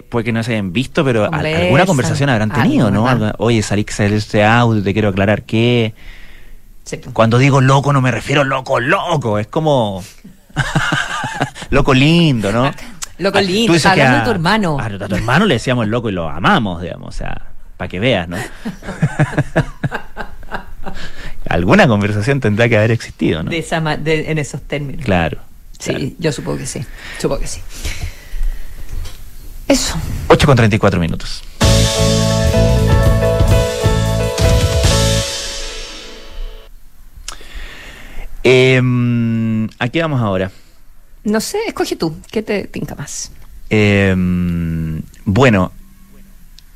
[0.09, 3.07] puede que no se hayan visto, pero alguna conversación habrán tenido, ¿no?
[3.39, 5.95] Oye, salí ese audio, te quiero aclarar que...
[7.13, 10.03] Cuando digo loco no me refiero loco, loco, es como...
[11.71, 12.71] loco lindo, ¿no?
[13.19, 14.79] Loco ah, lindo, está hablando de tu hermano.
[14.81, 18.29] A, tu hermano le decíamos loco y lo amamos, digamos, o sea, para que veas,
[18.29, 18.37] ¿no?
[21.49, 23.51] Alguna conversación tendrá que haber existido, ¿no?
[23.51, 25.05] De esa, en esos términos.
[25.05, 25.39] Claro.
[25.83, 26.81] Sí, yo supongo que sí.
[27.19, 27.61] Supongo que sí.
[29.67, 29.97] Eso.
[30.29, 31.43] 8 con 34 minutos.
[38.45, 38.81] Eh,
[39.81, 40.53] ¿A qué vamos ahora?
[41.25, 42.17] No sé, escoge tú.
[42.31, 43.33] ¿Qué te tinca más?
[43.69, 45.73] Em, bueno,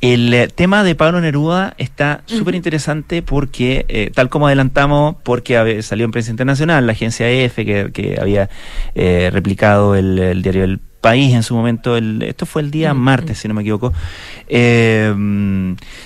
[0.01, 5.83] el eh, tema de Pablo Neruda está súper interesante porque, eh, tal como adelantamos, porque
[5.83, 8.51] salió en prensa internacional, la agencia EF, que, había
[8.95, 12.99] eh, replicado el, diario El país en su momento, el, esto fue el día mm,
[12.99, 13.93] martes, si no me equivoco,
[14.49, 15.15] eh,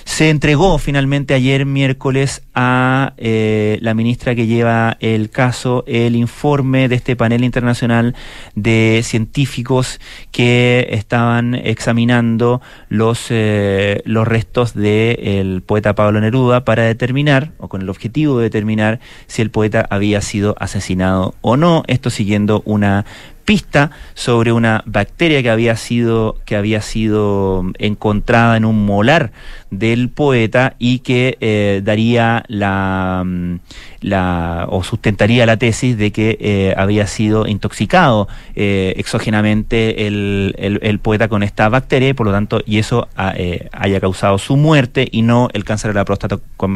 [0.05, 6.87] se entregó finalmente ayer miércoles a eh, la ministra que lleva el caso el informe
[6.87, 8.13] de este panel internacional
[8.53, 17.53] de científicos que estaban examinando los, eh, los restos del poeta Pablo Neruda para determinar,
[17.57, 22.11] o con el objetivo de determinar, si el poeta había sido asesinado o no, esto
[22.11, 23.03] siguiendo una
[23.43, 29.31] pista sobre una bacteria que había sido que había sido encontrada en un molar
[29.69, 33.59] del poeta y que eh, daría la, mm,
[34.01, 40.99] la, o sustentaría la tesis de que eh, había sido intoxicado eh, exógenamente el, el,
[40.99, 43.33] poeta con esta bacteria y por lo tanto y eso ah,
[43.71, 46.75] haya causado su muerte y no el cáncer de la próstata con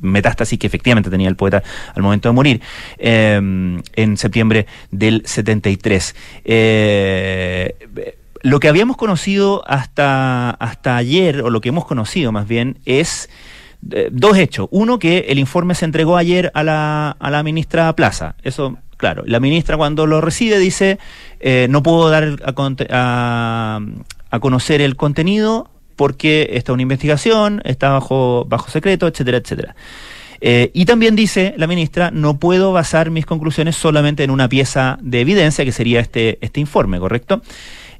[0.00, 1.62] metástasis que efectivamente tenía el poeta
[1.94, 2.60] al momento de morir
[2.98, 6.14] en septiembre del 73
[8.46, 13.28] lo que habíamos conocido hasta, hasta ayer, o lo que hemos conocido más bien, es
[13.90, 14.68] eh, dos hechos.
[14.70, 18.36] Uno, que el informe se entregó ayer a la, a la ministra Plaza.
[18.42, 19.22] Eso, claro.
[19.26, 20.98] La ministra cuando lo recibe dice,
[21.40, 22.36] eh, no puedo dar
[22.90, 23.80] a,
[24.30, 29.74] a, conocer el contenido porque está una investigación, está bajo, bajo secreto, etcétera, etcétera.
[30.40, 34.98] Eh, y también dice la ministra, no puedo basar mis conclusiones solamente en una pieza
[35.00, 37.42] de evidencia, que sería este, este informe, ¿correcto?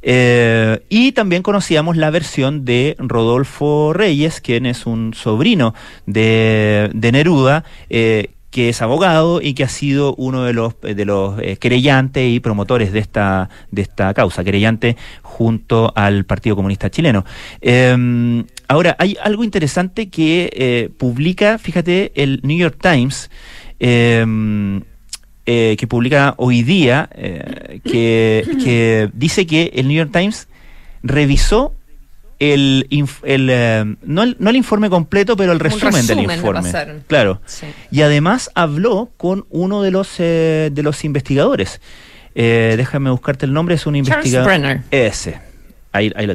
[0.09, 5.75] Eh, y también conocíamos la versión de Rodolfo Reyes, quien es un sobrino
[6.07, 11.40] de, Neruda, eh, que es abogado y que ha sido uno de los de los
[11.40, 17.25] eh, querellantes y promotores de esta de esta causa, querellante junto al Partido Comunista Chileno.
[17.61, 23.29] Em, ahora hay algo interesante que publica, fíjate, el New York Times.
[25.48, 30.48] Eh, que publica hoy día, eh, que, dice que el New York Times
[31.04, 31.72] revisó
[32.40, 32.88] el,
[33.22, 36.72] el eh, no, el, no el informe completo, pero el resumen, del informe.
[37.06, 37.40] Claro.
[37.92, 41.80] Y además habló con uno de los de los investigadores.
[42.35, 44.48] déjame buscarte el nombre, es un investigador.
[44.48, 44.80] Brenner.
[44.90, 45.45] Ese.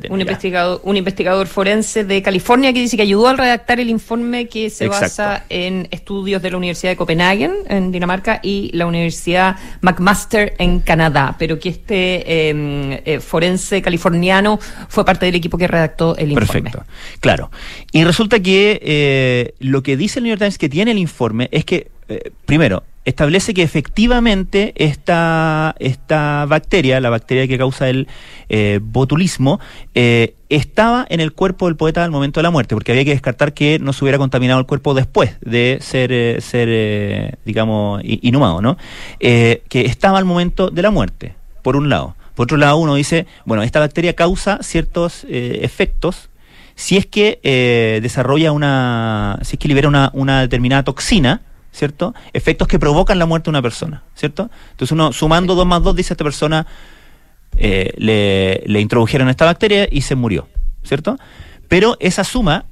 [0.10, 4.48] Un investigador, un investigador forense de California que dice que ayudó al redactar el informe
[4.48, 9.56] que se basa en estudios de la Universidad de Copenhagen, en Dinamarca, y la Universidad
[9.82, 15.68] McMaster en Canadá, pero que este em, eh, forense californiano fue parte del equipo que
[15.68, 16.72] redactó el informe.
[16.72, 16.86] Perfecto,
[17.20, 17.52] claro.
[17.92, 21.50] Y resulta que eh, lo que dice el New York Times que tiene el informe
[21.52, 28.08] es que, eh, primero, establece que efectivamente esta, esta bacteria, la bacteria que causa el
[28.50, 29.60] eh, botulismo,
[29.96, 33.12] eh, estaba en el cuerpo del poeta al momento de la muerte, porque había que
[33.12, 38.62] descartar que no se hubiera contaminado el cuerpo después de ser, eh, ser digamos, inhumado,
[38.62, 38.78] ¿no?
[39.20, 42.16] que estaba al momento de la muerte, por un lado.
[42.36, 46.30] Por otro lado, uno dice, bueno, esta bacteria causa ciertos efectos
[46.76, 47.40] si es que
[48.02, 52.14] desarrolla una, si es que libera una, una determinada toxina, ¿cierto?
[52.34, 54.50] Efectos que provocan la muerte de una persona, ¿cierto?
[54.72, 56.68] Entonces uno sumando dos más dos dice a esta persona
[57.58, 57.94] eh,
[58.66, 60.48] le, introdujeron esta bacteria y se murió,
[60.84, 61.18] ¿cierto?
[61.68, 62.66] Pero esa suma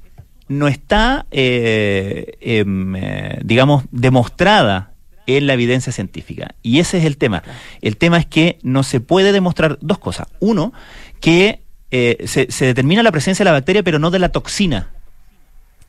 [0.48, 4.92] no está, eh, em, eh, digamos, demostrada
[5.26, 6.54] en la evidencia científica.
[6.62, 7.42] Y ese es el tema.
[7.82, 10.26] El tema es que no se puede demostrar dos cosas.
[10.40, 10.72] Uno,
[11.20, 11.60] que
[11.90, 14.90] se, se determina la presencia de la bacteria, pero no de la toxina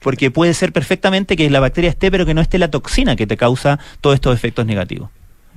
[0.01, 3.27] porque puede ser perfectamente que la bacteria esté, pero que no esté la toxina que
[3.27, 5.09] te causa todos estos efectos negativos.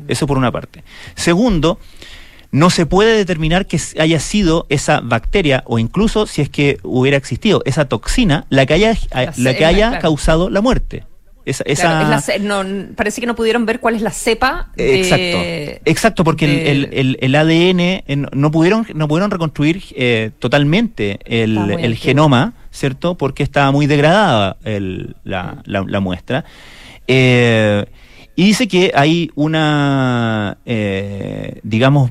[0.07, 0.85] Eso por una parte.
[1.15, 1.79] Segundo,
[2.51, 7.17] no se puede determinar que haya sido esa bacteria o incluso si es que hubiera
[7.17, 8.95] existido esa toxina la que haya,
[9.37, 11.05] la, que haya causado la muerte.
[11.47, 12.23] Esa,
[12.97, 14.69] parece que no pudieron ver cuál es la cepa.
[14.77, 15.39] exacto,
[15.85, 22.55] exacto, porque el, el, ADN eh, no pudieron no pudieron reconstruir eh, totalmente el, genoma,
[22.71, 23.17] ¿cierto?
[23.17, 24.57] Porque estaba muy degradada
[25.25, 26.47] la, la, muestra.
[27.07, 27.85] Eh,
[28.37, 30.57] y dice que hay una,
[31.63, 32.11] digamos,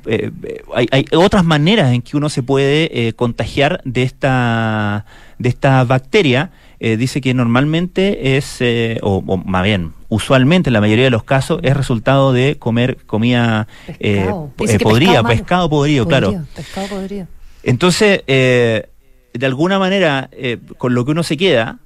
[0.76, 5.06] hay, hay, otras maneras en que uno se puede contagiar de esta,
[5.40, 6.52] de esta bacteria
[6.86, 11.24] eh, dice que normalmente es, eh, o, más bien, usualmente en la mayoría de los
[11.24, 13.70] casos es resultado de comer comida
[14.02, 16.44] eh, podrida, pescado, podrido, claro.
[16.54, 17.28] Pescado podrido.
[17.64, 20.30] Entonces, de alguna manera,
[20.78, 21.80] con lo que uno se queda,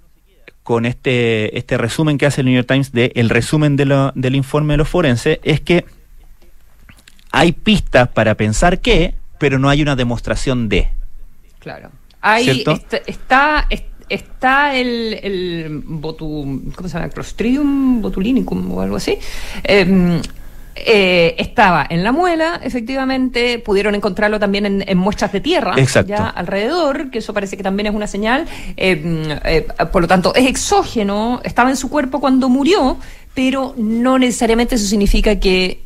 [0.63, 4.11] con este, este resumen que hace el New York Times de el resumen de lo,
[4.15, 5.85] del informe de los forenses, es que
[7.31, 10.87] hay pistas para pensar que, pero no hay una demostración de.
[11.59, 11.91] Claro.
[12.19, 13.67] Hay, está está
[14.09, 17.09] el, el botu, ¿cómo se llama?
[17.09, 19.17] Clostridium botulinicum o algo así.
[19.63, 20.21] Em,
[20.75, 27.09] eh, estaba en la muela, efectivamente, pudieron encontrarlo también en, muestras de tierra, ya alrededor,
[27.09, 28.45] que eso parece que también es una señal.
[28.75, 32.97] Eh, eh, por lo tanto, es exógeno, estaba en su cuerpo cuando murió,
[33.33, 35.81] pero no necesariamente eso significa que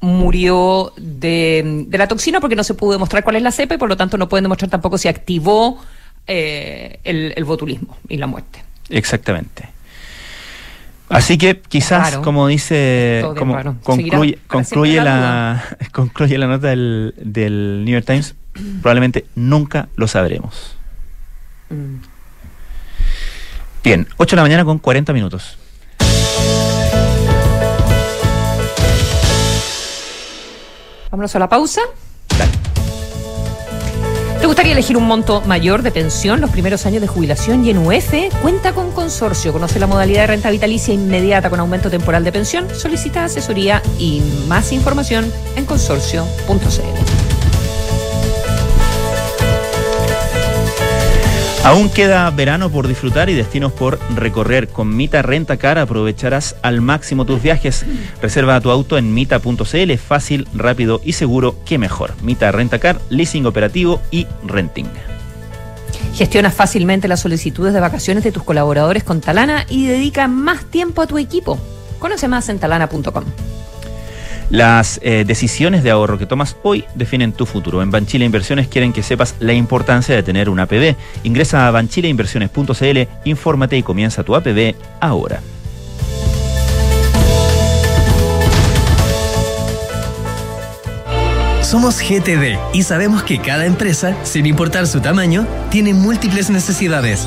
[0.00, 3.88] murió de, la toxina, porque no se pudo demostrar cuál es la cepa y por
[3.88, 5.78] lo tanto no pueden demostrar tampoco si activó
[6.26, 8.62] el botulismo y la muerte.
[8.88, 9.72] Exactamente.
[11.12, 17.92] Así que quizás, como dice, como concluye, concluye la, concluye la nota del, del, New
[17.92, 18.34] York Times,
[18.80, 20.74] probablemente nunca lo sabremos.
[21.68, 21.96] Mm.
[23.84, 25.58] Bien, 8 de la mañana con 40 minutos.
[31.10, 31.82] Vámonos a la pausa.
[34.42, 37.78] ¿Te gustaría elegir un monto mayor de pensión los primeros años de jubilación y en
[37.78, 38.12] UF?
[38.42, 39.52] Cuenta con consorcio.
[39.52, 42.66] Conoce la modalidad de renta vitalicia inmediata con aumento temporal de pensión.
[42.74, 47.11] Solicita asesoría y más información en consorcio.cl.
[51.64, 54.66] Aún queda verano por disfrutar y destinos por recorrer.
[54.66, 57.86] Con Mita Renta Car aprovecharás al máximo tus viajes.
[58.20, 62.14] Reserva tu auto en mita.cl, fácil, rápido y seguro, que mejor.
[62.20, 64.88] Mita Renta Car, leasing operativo y renting.
[66.14, 71.00] Gestiona fácilmente las solicitudes de vacaciones de tus colaboradores con Talana y dedica más tiempo
[71.00, 71.60] a tu equipo.
[72.00, 73.24] Conoce más en talana.com.
[74.52, 77.80] Las eh, decisiones de ahorro que tomas hoy definen tu futuro.
[77.80, 80.94] En Banchile Inversiones quieren que sepas la importancia de tener una APB.
[81.22, 85.40] Ingresa a banchileinversiones.cl, infórmate y comienza tu APB ahora.
[91.62, 97.26] Somos GTD y sabemos que cada empresa, sin importar su tamaño, tiene múltiples necesidades.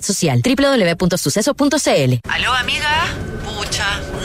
[0.00, 0.42] Social.
[0.42, 2.20] www.suceso.cl.
[2.30, 3.06] Aló, amiga.
[3.44, 4.00] Pucha,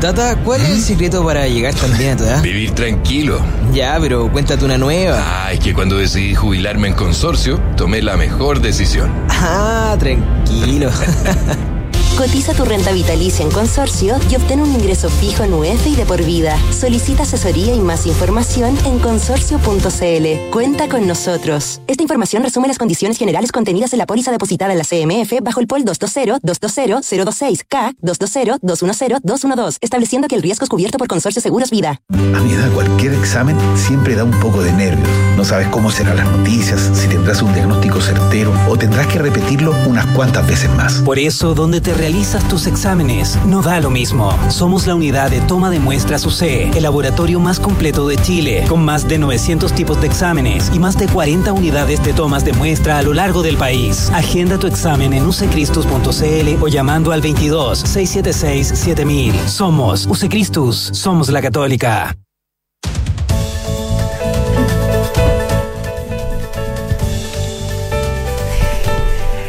[0.00, 2.42] Tata, ¿cuál es el secreto para llegar tan bien a tu edad?
[2.42, 3.40] Vivir tranquilo.
[3.72, 5.18] Ya, pero cuéntate una nueva.
[5.18, 9.10] Ah, es que cuando decidí jubilarme en consorcio, tomé la mejor decisión.
[9.30, 10.90] Ah, tranquilo.
[12.16, 16.06] Cotiza tu renta vitalicia en consorcio y obtén un ingreso fijo en UF y de
[16.06, 16.56] por vida.
[16.72, 20.50] Solicita asesoría y más información en consorcio.cl.
[20.50, 21.82] Cuenta con nosotros.
[21.86, 25.60] Esta información resume las condiciones generales contenidas en la póliza depositada en la CMF bajo
[25.60, 32.00] el POL 220-220-026K 220-210-212, estableciendo que el riesgo es cubierto por Consorcio Seguros Vida.
[32.08, 35.06] A mi edad, cualquier examen siempre da un poco de nervios.
[35.36, 39.74] No sabes cómo serán las noticias, si tendrás un diagnóstico certero o tendrás que repetirlo
[39.86, 41.02] unas cuantas veces más.
[41.02, 44.32] Por eso, donde te realizas tus exámenes, no da lo mismo.
[44.48, 48.84] Somos la unidad de toma de muestras UC, el laboratorio más completo de Chile, con
[48.84, 52.98] más de 900 tipos de exámenes y más de 40 unidades de tomas de muestra
[52.98, 54.08] a lo largo del país.
[54.14, 59.48] Agenda tu examen en ucecristus.cl o llamando al 22 676 7000.
[59.48, 62.16] Somos Ucecristus, somos la católica.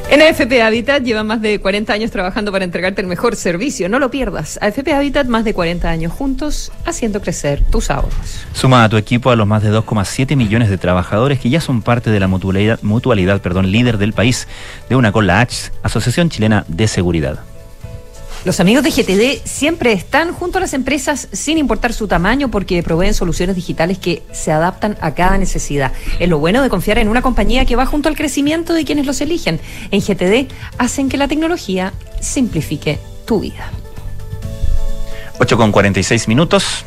[0.09, 3.89] En AFP Habitat lleva más de 40 años trabajando para entregarte el mejor servicio.
[3.89, 4.57] No lo pierdas.
[4.61, 8.45] AFP Habitat, más de 40 años juntos, haciendo crecer tus ahorros.
[8.53, 11.81] Suma a tu equipo a los más de 2,7 millones de trabajadores que ya son
[11.81, 14.47] parte de la mutualidad, mutualidad perdón, líder del país
[14.89, 15.45] de una con la
[15.83, 17.39] Asociación Chilena de Seguridad.
[18.45, 22.81] Los amigos de GTD siempre están junto a las empresas sin importar su tamaño porque
[22.83, 25.91] proveen soluciones digitales que se adaptan a cada necesidad.
[26.19, 29.05] Es lo bueno de confiar en una compañía que va junto al crecimiento de quienes
[29.05, 29.59] los eligen.
[29.91, 33.71] En GTD hacen que la tecnología simplifique tu vida.
[35.39, 36.85] 8 con 46 minutos.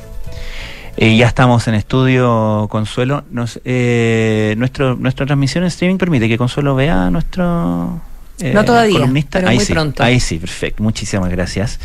[0.97, 3.25] Eh, ya estamos en estudio, Consuelo.
[3.31, 8.01] Nos, eh, nuestro, nuestra transmisión en streaming permite que Consuelo vea nuestro
[8.41, 9.39] eh, no todavía, columnista.
[9.39, 10.03] pero ahí muy sí, pronto.
[10.03, 10.83] Ahí sí, perfecto.
[10.83, 11.79] Muchísimas gracias.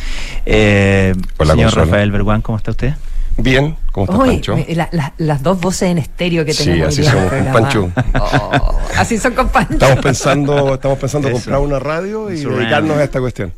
[0.46, 1.86] Eh, Hola, señor Consuelo.
[1.92, 2.94] Rafael Berguán, ¿cómo está usted?
[3.38, 4.56] Bien, ¿cómo estás, Uy, Pancho?
[4.56, 6.88] me- la- la- las dos voces en estéreo que Sí, tenemos.
[6.88, 7.54] así en el somos con.
[7.54, 7.92] Pancho.
[8.22, 9.74] Oh, así son con Pancho.
[9.74, 11.36] Estamos pensando, estamos pensando Eso.
[11.38, 12.60] comprar una radio y Surround.
[12.62, 13.52] dedicarnos a esta cuestión.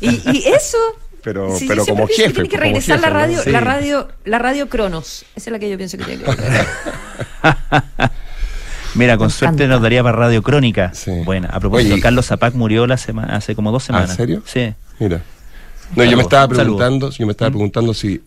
[0.00, 0.78] Y, y eso.
[1.22, 2.32] Pero, sí, pero como que jefe.
[2.32, 3.20] Tiene que regresar jefe, la ¿no?
[3.20, 3.50] radio, Sí.
[3.50, 5.24] la radio, la radio Cronos.
[5.36, 6.66] Esa es la que yo pienso que tiene que volver.
[8.94, 10.92] Mira, con suerte nos daría para Radio Crónica.
[10.94, 11.10] Sí.
[11.24, 14.10] Bueno, a propósito, Oye, Carlos Zapac murió la semana, hace como dos ¿Ah, semanas.
[14.10, 14.42] ¿En serio?
[14.46, 14.72] Sí.
[14.98, 15.20] Mira.
[15.96, 18.20] No, yo me estaba preguntando, yo me estaba preguntando si,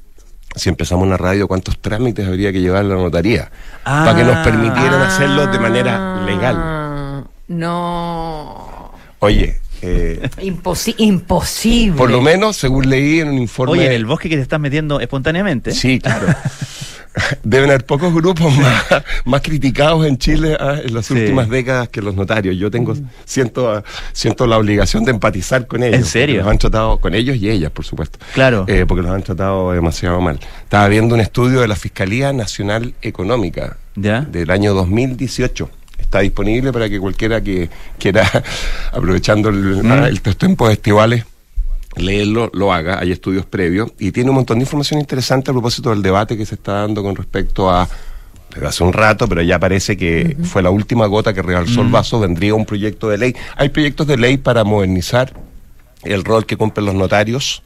[0.55, 3.51] si empezamos una radio, cuántos trámites habría que llevar a la notaría
[3.83, 6.55] para que nos permitieran hacerlo de manera legal.
[6.57, 8.91] Ah, No.
[9.19, 11.97] Oye, eh, Imposi- imposible.
[11.97, 13.73] por lo menos, según leí en un informe.
[13.73, 15.71] Oye, en el bosque que te estás metiendo espontáneamente.
[15.71, 16.27] Sí, claro.
[17.43, 18.85] Deben haber pocos grupos más,
[19.25, 21.13] más criticados en Chile ah, en las Sí.
[21.13, 22.55] últimas décadas que los notarios.
[22.57, 22.93] Yo tengo
[23.25, 23.83] siento ah,
[24.13, 25.97] siento la obligación de empatizar con ellos.
[25.99, 26.41] ¿En serio?
[26.41, 28.17] Los han tratado con ellos y ellas, por supuesto.
[28.33, 28.65] Claro.
[28.67, 30.39] Eh, porque los han tratado demasiado mal.
[30.63, 34.21] Estaba viendo un estudio de la Fiscalía Nacional Económica ¿Ya?
[34.21, 35.69] del año 2018.
[35.99, 38.29] Está disponible para que cualquiera que quiera,
[38.91, 39.91] aprovechando el, Mm.
[39.91, 40.21] ah, el
[40.71, 41.25] estivales,
[41.95, 42.99] leerlo, lo haga.
[42.99, 46.45] Hay estudios previos y tiene un montón de información interesante a propósito del debate que
[46.45, 47.87] se está dando con respecto a.
[48.53, 51.87] Desde hace un rato, pero ya parece que fue la última gota que rebalsó el
[51.87, 52.19] vaso.
[52.19, 53.35] Vendría un proyecto de ley.
[53.55, 55.33] Hay proyectos de ley para modernizar
[56.03, 57.63] el rol que cumplen los notarios,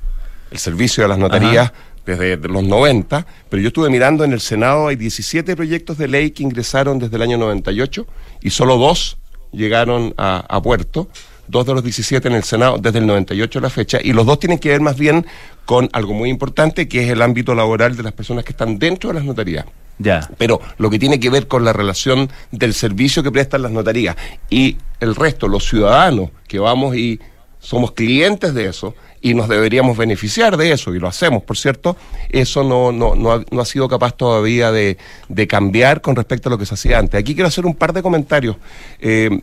[0.52, 1.72] el servicio de las notarías
[2.06, 6.32] desde los 90, pero yo estuve mirando en el Senado, hay 17 proyectos de ley
[6.32, 8.06] que ingresaron desde el año 98
[8.42, 9.18] y solo dos
[9.52, 11.10] llegaron a, a puerto,
[11.48, 14.26] dos de los 17 en el Senado desde el 98 a la fecha, y los
[14.26, 15.26] dos tienen que ver más bien
[15.66, 19.10] con algo muy importante, que es el ámbito laboral de las personas que están dentro
[19.10, 19.66] de las notarías.
[19.98, 20.30] Ya.
[20.38, 24.16] Pero lo que tiene que ver con la relación del servicio que prestan las notarías
[24.50, 27.20] y el resto, los ciudadanos que vamos y
[27.60, 31.98] somos clientes de eso y nos deberíamos beneficiar de eso, y lo hacemos, por cierto,
[32.30, 36.48] eso no, no, no, ha, no ha sido capaz todavía de, de cambiar con respecto
[36.48, 37.20] a lo que se hacía antes.
[37.20, 38.58] Aquí quiero hacer un par de comentarios.
[39.00, 39.40] Eh,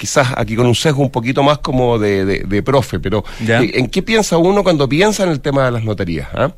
[0.00, 3.60] quizás aquí con un sesgo un poquito más como de, de- de profe, pero Ya.
[3.62, 6.26] eh, ¿en qué piensa uno cuando piensa en el tema de las notarías?
[6.34, 6.52] ah?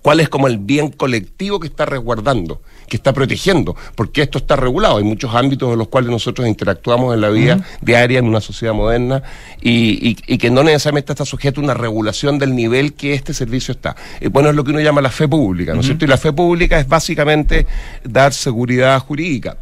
[0.00, 3.76] ¿Cuál es como el bien colectivo que está resguardando, que está protegiendo?
[3.94, 4.96] Porque esto está regulado.
[4.96, 8.72] Hay muchos ámbitos en los cuales nosotros interactuamos en la vida diaria en una sociedad
[8.74, 9.22] moderna
[9.60, 13.32] y, y- y que no necesariamente está sujeto a una regulación del nivel que este
[13.34, 13.94] servicio está.
[14.20, 16.04] Eh, bueno, es lo que uno llama la fe pública, ¿no es cierto?
[16.06, 17.66] Y la fe pública es básicamente
[18.02, 19.56] dar seguridad jurídica.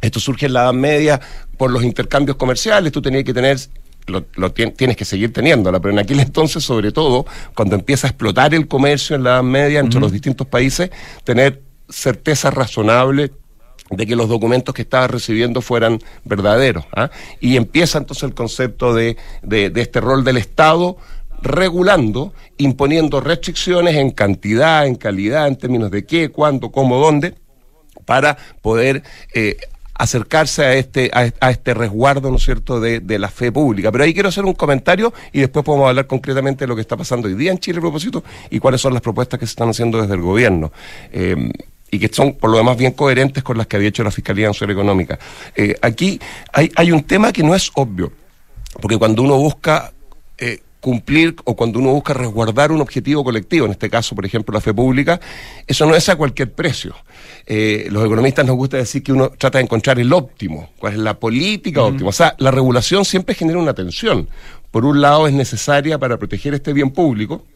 [0.00, 1.20] Esto surge en la Edad Media
[1.56, 2.92] por los intercambios comerciales.
[2.92, 3.58] Tú tenías que tener,
[4.06, 8.06] lo, lo tien- tienes que seguir teniéndola, pero en aquel entonces, sobre todo, cuando empieza
[8.06, 10.90] a explotar el comercio en la Edad Media entre los distintos países,
[11.24, 13.32] tener certeza razonable
[13.90, 16.84] de que los documentos que estabas recibiendo fueran verdaderos.
[16.96, 17.10] ¿ah?
[17.40, 20.96] Y empieza entonces el concepto de, de- de este rol del Estado
[21.42, 27.34] regulando, imponiendo restricciones en cantidad, en calidad, en términos de qué, cuándo, cómo, dónde,
[28.06, 29.02] para poder
[29.34, 29.58] eh,
[29.94, 33.92] acercarse a este, a, este resguardo, ¿no cierto?, de, de la fe pública.
[33.92, 36.96] Pero ahí quiero hacer un comentario y después podemos hablar concretamente de lo que está
[36.96, 39.68] pasando hoy día en Chile a propósito y cuáles son las propuestas que se están
[39.68, 40.72] haciendo desde el gobierno.
[41.12, 41.50] Eh,
[41.90, 44.48] y que son por lo demás bien coherentes con las que había hecho la Fiscalía
[44.48, 45.18] Nacional Económica.
[45.54, 46.18] Eh, aquí
[46.52, 48.12] hay, hay un tema que no es obvio,
[48.80, 49.92] porque cuando uno busca
[50.36, 54.52] eh, cumplir o cuando uno busca resguardar un objetivo colectivo, en este caso, por ejemplo,
[54.52, 55.18] la fe pública,
[55.66, 56.94] eso no es a cualquier precio.
[57.46, 60.98] Eh, los economistas nos gusta decir que uno trata de encontrar el óptimo, cuál es
[60.98, 62.10] la política óptima.
[62.10, 64.28] O sea, la regulación siempre genera una tensión.
[64.70, 67.46] Por un lado es necesaria para proteger este bien público,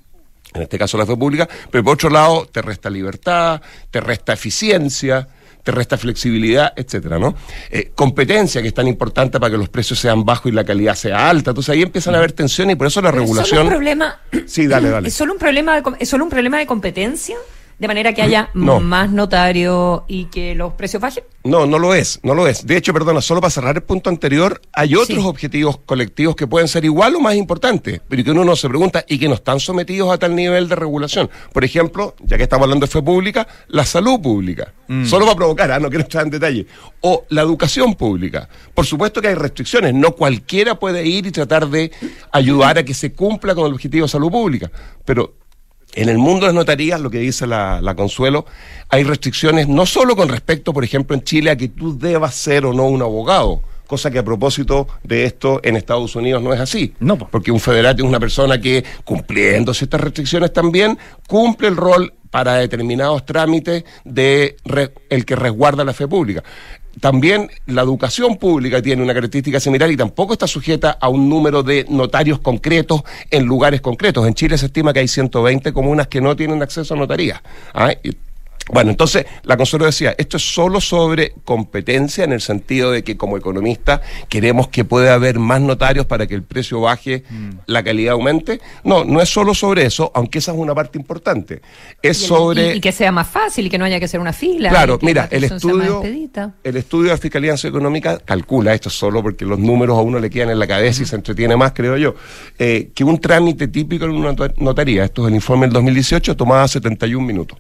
[0.55, 3.61] en este caso la fe pública, pero por otro lado te resta libertad,
[3.91, 5.29] te resta eficiencia,
[5.69, 7.35] te resta flexibilidad, etcétera, ¿no?
[7.71, 10.95] Eh, competencia, que es tan importante para que los precios sean bajos y la calidad
[10.95, 11.51] sea alta.
[11.51, 13.67] Entonces ahí empiezan a haber tensiones y por eso la Pero ¿Es solo regulación.
[13.67, 15.09] un problema, Sí, dale, dale.
[15.09, 17.37] ¿es solo un problema de, ¿es solo un problema de competencia?
[17.79, 18.81] De manera que haya No.
[18.81, 21.23] más notarios y que los precios bajen.
[21.45, 22.67] No, no lo es, no lo es.
[22.67, 26.67] De hecho, perdona, solo para cerrar el punto anterior, hay otros objetivos colectivos que pueden
[26.67, 29.61] ser igual o más importantes, pero que uno no se pregunta y que no están
[29.61, 31.31] sometidos a tal nivel de regulación.
[31.53, 34.75] Por ejemplo, ya que estamos hablando de fe pública, la salud pública.
[34.89, 35.05] Mm.
[35.07, 36.67] Solo para provocar, ah, no quiero entrar en detalle.
[37.01, 38.49] O la educación pública.
[38.75, 41.93] Por supuesto que hay restricciones, no cualquiera puede ir y tratar de
[42.33, 44.71] ayudar a que se cumpla con el objetivo de salud pública,
[45.05, 45.35] pero
[45.95, 48.45] en el mundo de las notarías, lo que dice la, la Consuelo,
[48.89, 52.67] hay restricciones no solo con respecto, por ejemplo, en Chile, a que tú debas ser
[52.67, 56.61] o no un abogado, cosa que a propósito de esto en Estados Unidos no es
[56.61, 56.95] así.
[57.01, 57.17] No.
[57.17, 62.57] Porque un federal es una persona que, cumpliendo ciertas restricciones también, cumple el rol para
[62.57, 66.45] determinados trámites de re- el que resguarda la fe pública.
[67.01, 71.63] También la educación pública tiene una característica similar y tampoco está sujeta a un número
[71.63, 74.27] de notarios concretos en lugares concretos.
[74.27, 77.43] En Chile se estima que hay 120 comunas que no tienen acceso a notaría.
[77.75, 77.93] ¿ah?
[78.73, 83.17] Bueno, entonces la Consuelo decía, esto es solo sobre competencia en el sentido de que
[83.17, 87.25] como economista queremos que pueda haber más notarios para que el precio baje,
[87.67, 88.61] la calidad aumente.
[88.85, 91.63] No, no es solo sobre eso, aunque esa es una parte importante.
[92.03, 92.75] Es Y el- sobre...
[92.75, 94.69] y, y que sea más fácil y que no haya que hacer una fila.
[94.71, 96.03] Claro, mira, el estudio-.
[96.65, 100.19] El estudio de la Fiscalía Nacional Económica calcula esto solo porque los números a uno
[100.19, 102.15] le quedan en la cabeza y se entretiene más, creo yo,
[102.59, 106.37] eh, que un trámite típico en una nota- notaría, esto es el informe del 2018,
[106.37, 107.59] tomaba 71 minutos.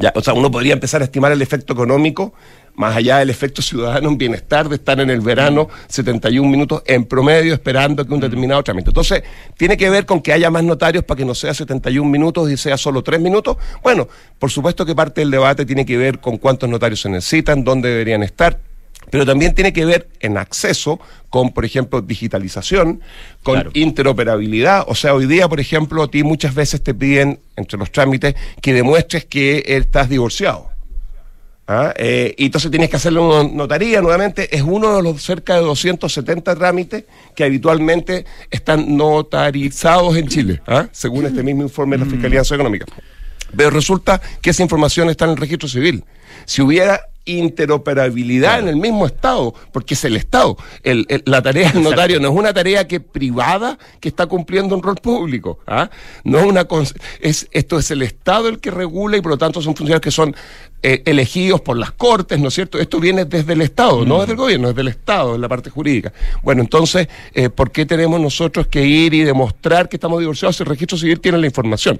[0.00, 2.32] Ya, o sea, uno podría empezar a estimar el efecto económico,
[2.74, 7.04] más allá del efecto ciudadano en bienestar de estar en el verano 71 minutos en
[7.04, 8.88] promedio esperando que un determinado trámite.
[8.88, 9.22] Entonces,
[9.58, 12.56] tiene que ver con que haya más notarios para que no sea 71 minutos y
[12.56, 13.58] sea solo 3 minutos.
[13.82, 17.62] Bueno, por supuesto que parte del debate tiene que ver con cuántos notarios se necesitan,
[17.62, 18.58] dónde deberían estar.
[19.08, 23.00] Pero también tiene que ver en acceso con, por ejemplo, digitalización,
[23.42, 24.84] con interoperabilidad.
[24.86, 28.34] O sea, hoy día, por ejemplo, a ti muchas veces te piden, entre los trámites,
[28.60, 30.70] que demuestres que estás divorciado.
[31.72, 31.94] ¿Ah?
[31.96, 34.54] Eh, y entonces tienes que hacerle una notaría nuevamente.
[34.54, 37.04] Es uno de los cerca de 270 trámites
[37.36, 40.88] que habitualmente están notarizados en Chile, ¿ah?
[40.90, 42.86] según este mismo informe de la Fiscalía Nacional Económica.
[43.56, 46.04] Pero resulta que esa información está en el registro civil.
[46.44, 51.70] Si hubiera interoperabilidad en el mismo Estado, porque es el Estado, el- el- la tarea
[51.72, 55.90] del notario no es una tarea que privada que está cumpliendo un rol público, ¿ah?
[56.24, 56.66] no es una
[57.20, 60.10] es esto es el Estado el que regula y por lo tanto son funcionarios que
[60.10, 60.34] son
[60.82, 62.78] eh, elegidos por las cortes, ¿no es cierto?
[62.78, 65.68] Esto viene desde el Estado, no desde el gobierno, desde el Estado, en la parte
[65.68, 66.12] jurídica.
[66.42, 70.62] Bueno, entonces, eh, ¿por qué tenemos nosotros que ir y demostrar que estamos divorciados si
[70.62, 71.98] el registro civil tiene la información?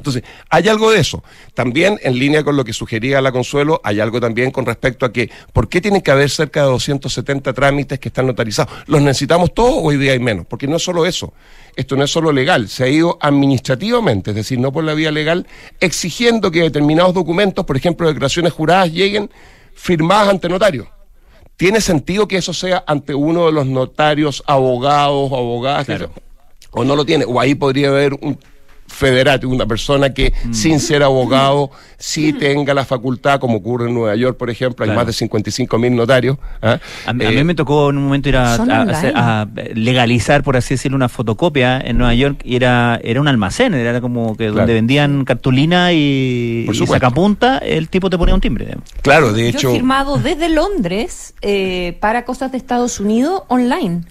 [0.00, 1.22] Entonces, hay algo de eso.
[1.52, 5.12] También, en línea con lo que sugería la Consuelo, hay algo también con respecto a
[5.12, 8.72] que, ¿por qué tienen que haber cerca de 270 trámites que están notarizados?
[8.86, 10.46] ¿Los necesitamos todos o hoy día hay menos?
[10.46, 11.34] Porque no es solo eso.
[11.76, 15.10] Esto no es solo legal, se ha ido administrativamente, es decir, no por la vía
[15.10, 15.46] legal,
[15.78, 19.30] exigiendo que determinados documentos, por ejemplo, declaraciones juradas, lleguen
[19.74, 20.88] firmadas ante notarios.
[21.56, 25.86] ¿Tiene sentido que eso sea ante uno de los notarios, abogados o abogadas?
[26.70, 27.26] ¿O no lo tiene?
[27.26, 28.38] O ahí podría haber un
[28.90, 30.52] federate, una persona que Mm.
[30.52, 34.90] sin ser abogado sí tenga la facultad, como ocurre en Nueva York, por ejemplo, hay
[34.92, 36.38] más de 55 mil notarios.
[36.62, 36.78] ¿ah?
[37.06, 40.56] A, a Eh, mí me tocó en un momento ir a, a- a legalizar, por
[40.56, 44.44] así decirlo, una fotocopia en Nueva York y era, era un almacén, era como que
[44.46, 44.54] Claro.
[44.58, 46.94] donde vendían cartulina y, Por y supuesto.
[47.06, 48.76] sacapunta, el tipo te ponía un timbre.
[49.02, 49.70] Claro, de Yo hecho...
[49.70, 54.02] he firmado desde Londres eh, para cosas de Estados Unidos online.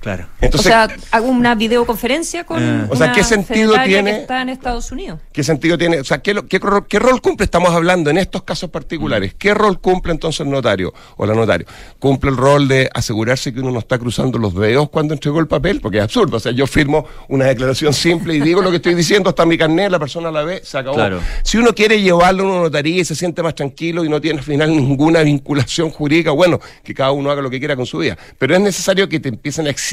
[0.00, 0.26] Claro.
[0.52, 2.86] o sea, hago una videoconferencia con Ah.
[2.90, 5.20] O sea, una ¿qué sentido tiene- que está en Estados Unidos.
[5.32, 6.00] ¿Qué sentido tiene?
[6.00, 7.44] O sea, ¿qué, qué rol- qué rol cumple?
[7.44, 8.72] Estamos hablando en estos casos Mm.
[8.72, 9.34] particulares.
[9.38, 11.66] ¿Qué rol cumple entonces el notario o la notario?
[11.98, 15.46] ¿Cumple el rol de asegurarse que uno no está cruzando los dedos cuando entregó el
[15.48, 15.80] papel?
[15.80, 16.38] Porque es absurdo.
[16.38, 19.50] O sea, yo firmo una declaración simple y digo lo que estoy diciendo, está en
[19.50, 20.94] mi carnet, la persona la ve, se acabó.
[20.96, 21.20] Claro.
[21.42, 24.38] Si uno quiere llevarlo a una notaría y se siente más tranquilo y no tiene
[24.38, 27.98] al final ninguna vinculación jurídica, bueno, que cada uno haga lo que quiera con su
[27.98, 28.16] vida.
[28.38, 29.89] Pero es necesario que te empiecen a exigir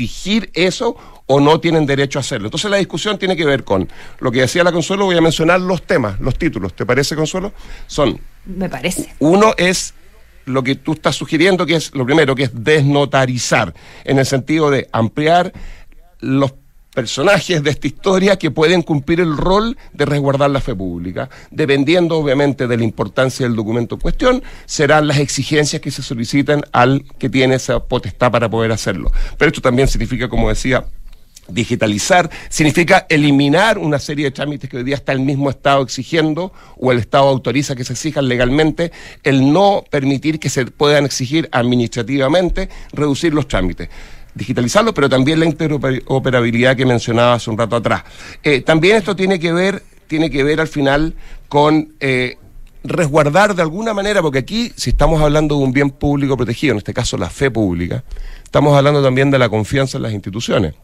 [0.53, 0.95] eso
[1.25, 2.47] o no tienen derecho a hacerlo.
[2.47, 3.89] Entonces la discusión tiene que ver con
[4.19, 6.73] lo que decía la Consuelo, voy a mencionar los temas, los títulos.
[6.73, 7.53] ¿Te parece, Consuelo?
[7.87, 9.13] Son, Me parece.
[9.19, 9.93] uno es
[10.45, 13.73] lo que tú estás sugiriendo, que es lo primero, que es desnotarizar,
[14.05, 15.51] en el sentido de ampliar
[16.19, 16.53] los
[16.97, 21.29] personajes de esta historia que pueden cumplir el rol de resguardar la fe pública.
[21.51, 26.63] Dependiendo, obviamente, de la importancia del documento en cuestión, serán las exigencias que se soliciten
[26.71, 29.11] al que tiene esa potestad para poder hacerlo.
[29.37, 30.85] Pero esto también significa, como decía,
[31.47, 36.51] digitalizar significa eliminar una serie de trámites que hoy día está el mismo Estado exigiendo
[36.77, 38.91] o el Estado autoriza que se exijan legalmente,
[39.23, 43.89] el no permitir que se puedan exigir administrativamente, reducir los trámites.
[44.37, 48.03] Digitalizarlo, pero también la interoperabilidad que mencionaba hace un rato atrás.
[48.43, 51.15] Eh, también esto tiene que ver, tiene que ver al final
[51.49, 52.37] con eh,
[52.83, 56.77] resguardar de alguna manera, porque aquí, si estamos hablando de un bien público protegido, en
[56.77, 58.03] este caso la fe pública,
[58.43, 60.75] estamos hablando también de la confianza en las instituciones.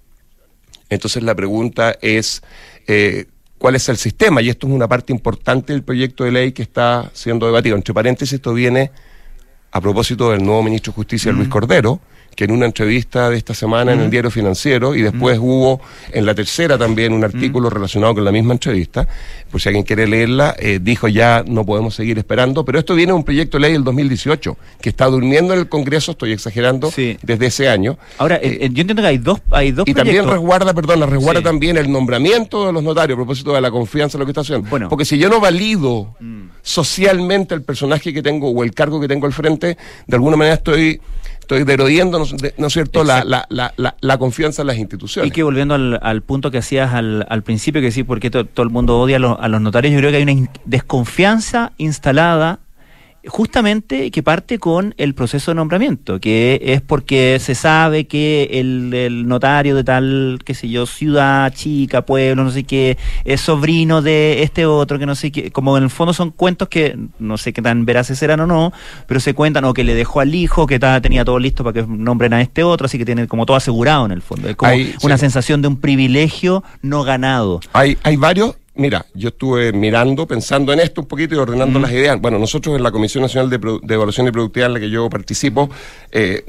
[0.89, 2.41] Entonces la pregunta es,
[2.87, 3.25] eh,
[3.57, 4.41] ¿cuál es el sistema?
[4.41, 7.75] Y esto es una parte importante del proyecto de ley que está siendo debatido.
[7.75, 8.91] Entre paréntesis, esto viene
[9.71, 11.99] a propósito del nuevo ministro de Justicia, Luis Cordero,
[12.35, 15.81] que en una entrevista de esta semana en el diario financiero, y después hubo
[16.11, 19.07] en la tercera también un artículo relacionado con la misma entrevista,
[19.51, 23.11] por si alguien quiere leerla, eh, dijo ya no podemos seguir esperando, pero esto viene
[23.11, 26.91] de un proyecto de ley del 2018, que está durmiendo en el Congreso, estoy exagerando,
[27.21, 27.97] desde ese año.
[28.17, 31.39] Ahora, eh, eh, yo entiendo que hay dos, hay dos Y también resguarda, perdón, resguarda
[31.41, 31.43] Sí.
[31.45, 34.41] también el nombramiento de los notarios a propósito de la confianza en lo que está
[34.41, 34.67] haciendo.
[34.89, 36.43] Porque si yo no valido Mm.
[36.61, 39.77] socialmente el personaje que tengo o el cargo que tengo al frente,
[40.07, 40.99] de alguna manera estoy
[41.55, 45.27] estoy derodiendo, ¿no, de- ¿no es cierto?, la, la, la, la, confianza en las instituciones.
[45.27, 48.45] Y que volviendo al, al punto que hacías al, al principio, que sí, porque to-
[48.45, 50.49] todo el mundo odia a los, a los notarios, yo creo que hay una in-
[50.65, 52.59] desconfianza instalada
[53.27, 58.93] justamente que parte con el proceso de nombramiento, que es porque se sabe que el,
[58.93, 64.01] el notario de tal, qué sé yo, ciudad, chica, pueblo, no sé qué, es sobrino
[64.01, 67.37] de este otro, que no sé qué, como en el fondo son cuentos que no
[67.37, 68.73] sé qué tan veraces serán o no,
[69.07, 71.73] pero se cuentan, o que le dejó al hijo, que ta- tenía todo listo para
[71.81, 74.49] que nombren a este otro, así que tiene como todo asegurado en el fondo.
[74.49, 75.21] Es como Hay- una sí.
[75.21, 77.59] sensación de un privilegio no ganado.
[77.73, 78.55] Hay, hay varios.
[78.75, 82.19] Mira, yo estuve mirando, pensando en esto un poquito y ordenando las ideas.
[82.19, 84.89] Bueno, nosotros en la Comisión Nacional de, Produ- de Evaluación y Productividad en la que
[84.89, 85.69] yo participo,
[86.11, 86.43] eh,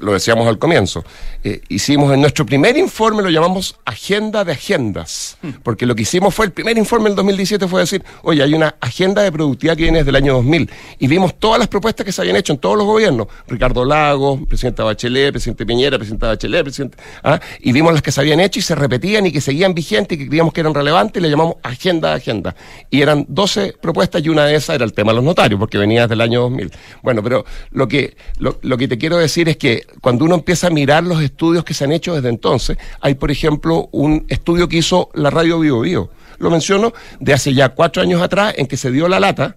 [0.00, 1.04] lo decíamos al comienzo,
[1.44, 6.34] eh, hicimos en nuestro primer informe, lo llamamos Agenda de Agendas, porque lo que hicimos
[6.34, 9.84] fue, el primer informe del 2017 fue decir, oye, hay una agenda de productividad que
[9.84, 12.58] viene desde el año 2000, y vimos todas las propuestas que se habían hecho en
[12.58, 17.40] todos los gobiernos, Ricardo Lagos, presidenta Bachelet, presidente Piñera, presidenta Bachelet, presidente, ¿ah?
[17.60, 20.22] y vimos las que se habían hecho y se repetían y que seguían vigentes y
[20.22, 22.54] que creíamos que eran relevantes y le llamamos Agenda de Agenda.
[22.90, 25.78] Y eran 12 propuestas y una de esas era el tema de los notarios, porque
[25.78, 26.70] venía desde el año 2000.
[27.02, 30.68] Bueno, pero lo que, lo, lo que te quiero decir es que cuando uno empieza
[30.68, 34.68] a mirar los estudios que se han hecho desde entonces, hay, por ejemplo, un estudio
[34.68, 36.10] que hizo la radio Bio Bio.
[36.38, 39.56] Lo menciono de hace ya cuatro años atrás, en que se dio la lata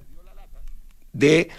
[1.13, 1.49] de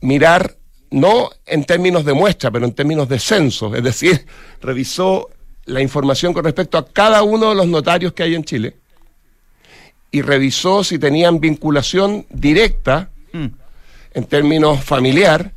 [0.00, 0.56] mirar,
[0.90, 4.26] no en términos de muestra, pero en términos de censo, es decir,
[4.60, 5.30] revisó
[5.66, 8.76] la información con respecto a cada uno de los notarios que hay en Chile
[10.10, 15.52] y revisó si tenían vinculación directa en términos familiar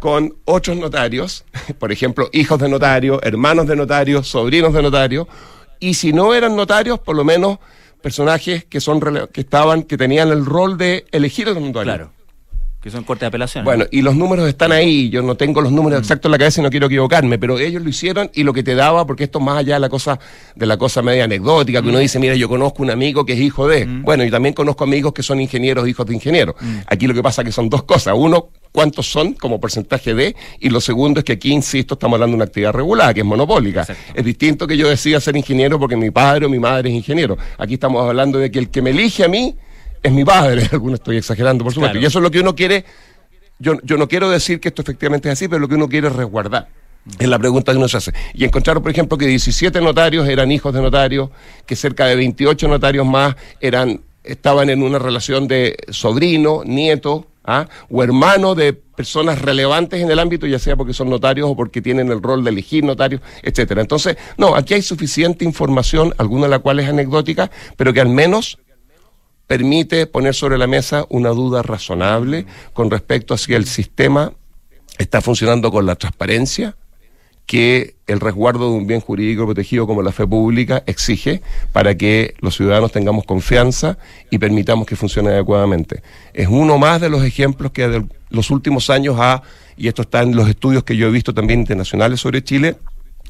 [0.00, 1.44] con otros notarios,
[1.78, 5.28] por ejemplo, hijos de notario, hermanos de notario, sobrinos de notario,
[5.80, 7.58] y si no eran notarios, por lo menos
[8.02, 9.00] personajes que son
[9.32, 11.96] que estaban que tenían el rol de elegir a los notarios.
[11.96, 12.17] Claro.
[12.80, 13.64] Que son corte de apelación.
[13.64, 16.60] Bueno, y los números están ahí, yo no tengo los números exactos en la cabeza
[16.60, 19.40] y no quiero equivocarme, pero ellos lo hicieron y lo que te daba, porque esto
[19.40, 20.20] es más allá de la cosa,
[20.54, 23.40] de la cosa media anecdótica, que uno dice, mira, yo conozco un amigo que es
[23.40, 23.84] hijo de.
[23.84, 26.54] Bueno, y también conozco amigos que son ingenieros, hijos de ingenieros.
[26.86, 28.14] Aquí lo que pasa es que son dos cosas.
[28.16, 32.34] Uno, cuántos son como porcentaje de, y lo segundo es que aquí, insisto, estamos hablando
[32.34, 33.84] de una actividad regulada, que es monopólica.
[34.14, 37.36] Es distinto que yo decida ser ingeniero porque mi padre o mi madre es ingeniero.
[37.58, 39.56] Aquí estamos hablando de que el que me elige a mí
[40.02, 40.68] es mi padre.
[40.72, 41.92] Algunos estoy exagerando, por supuesto.
[41.92, 42.04] Claro.
[42.04, 42.84] Y eso es lo que uno quiere.
[43.58, 46.08] Yo, yo no quiero decir que esto efectivamente es así, pero lo que uno quiere
[46.08, 46.68] es resguardar.
[47.18, 48.12] Es la pregunta que uno se hace.
[48.34, 51.30] Y encontraron, por ejemplo, que 17 notarios eran hijos de notarios,
[51.66, 57.66] que cerca de 28 notarios más eran estaban en una relación de sobrino, nieto, ¿ah?
[57.88, 61.80] o hermano de personas relevantes en el ámbito, ya sea porque son notarios o porque
[61.80, 63.80] tienen el rol de elegir notarios, etcétera.
[63.80, 68.08] Entonces, no, aquí hay suficiente información, alguna de la cual es anecdótica, pero que al
[68.08, 68.58] menos
[69.48, 74.32] permite poner sobre la mesa una duda razonable con respecto a si el sistema
[74.98, 76.76] está funcionando con la transparencia
[77.46, 81.40] que el resguardo de un bien jurídico protegido como la fe pública exige
[81.72, 83.96] para que los ciudadanos tengamos confianza
[84.30, 86.02] y permitamos que funcione adecuadamente.
[86.34, 89.42] Es uno más de los ejemplos que de los últimos años ha,
[89.78, 92.76] y esto está en los estudios que yo he visto también internacionales sobre Chile,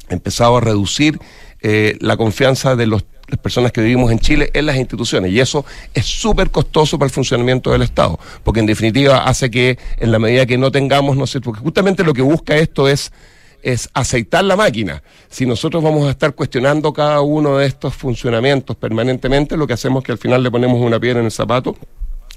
[0.09, 1.17] empezado a reducir
[1.61, 5.31] eh, la confianza de los las personas que vivimos en Chile en las instituciones.
[5.31, 9.77] Y eso es súper costoso para el funcionamiento del Estado, porque en definitiva hace que
[9.97, 13.11] en la medida que no tengamos, no sé, porque justamente lo que busca esto es
[13.61, 15.03] es aceitar la máquina.
[15.29, 20.01] Si nosotros vamos a estar cuestionando cada uno de estos funcionamientos permanentemente, lo que hacemos
[20.01, 21.75] es que al final le ponemos una piedra en el zapato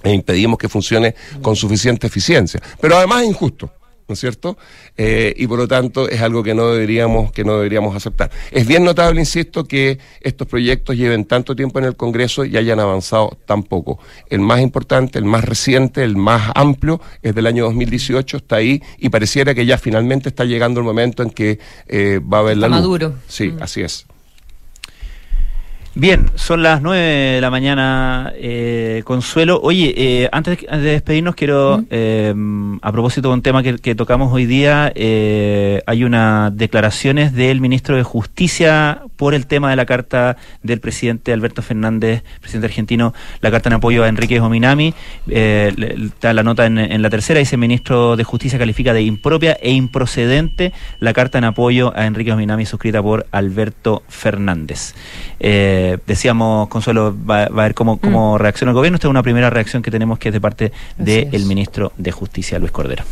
[0.02, 2.60] e impedimos que funcione con suficiente eficiencia.
[2.80, 3.70] Pero además es injusto.
[4.12, 4.58] ¿No es cierto?
[4.98, 8.30] Eh, y por lo tanto es algo que no deberíamos, que no deberíamos aceptar.
[8.50, 12.78] Es bien notable, insisto, que estos proyectos lleven tanto tiempo en el Congreso y hayan
[12.78, 13.98] avanzado tan poco.
[14.28, 18.82] El más importante, el más reciente, el más amplio, es del año 2018, está ahí
[18.98, 21.58] y pareciera que ya finalmente está llegando el momento en que
[21.88, 22.76] eh, va a haber la luz.
[22.76, 23.14] Maduro.
[23.28, 23.62] Sí, Mm.
[23.62, 24.06] así es.
[25.94, 29.60] Bien, son las 9 de la mañana, eh, Consuelo.
[29.62, 32.34] Oye, eh, antes de despedirnos, quiero, eh,
[32.80, 37.60] a propósito de un tema que, que tocamos hoy día, eh, hay unas declaraciones del
[37.60, 43.12] ministro de Justicia por el tema de la carta del presidente Alberto Fernández, presidente argentino,
[43.42, 44.94] la carta en apoyo a Enrique Ominami.
[45.28, 45.74] Eh,
[46.06, 49.58] está la nota en, en la tercera, dice el ministro de Justicia califica de impropia
[49.60, 54.94] e improcedente la carta en apoyo a Enrique Ominami suscrita por Alberto Fernández.
[55.38, 58.96] Eh, decíamos, Consuelo, va, va a ver cómo, cómo reacciona el gobierno.
[58.96, 62.58] Esta es una primera reacción que tenemos que es de parte del ministro de Justicia,
[62.58, 63.04] Luis Cordero.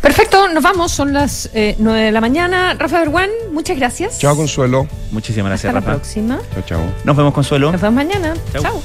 [0.00, 2.74] Perfecto, nos vamos, son las eh, 9 de la mañana.
[2.74, 4.18] Rafa Berguán, muchas gracias.
[4.18, 4.88] Chao, Consuelo.
[5.12, 6.02] Muchísimas gracias, Hasta la Rafa.
[6.02, 6.40] próxima.
[6.54, 6.80] Chao, chao.
[7.04, 7.70] Nos vemos, Consuelo.
[7.70, 8.34] Nos vemos mañana.
[8.52, 8.62] Chau.
[8.62, 8.82] Chao.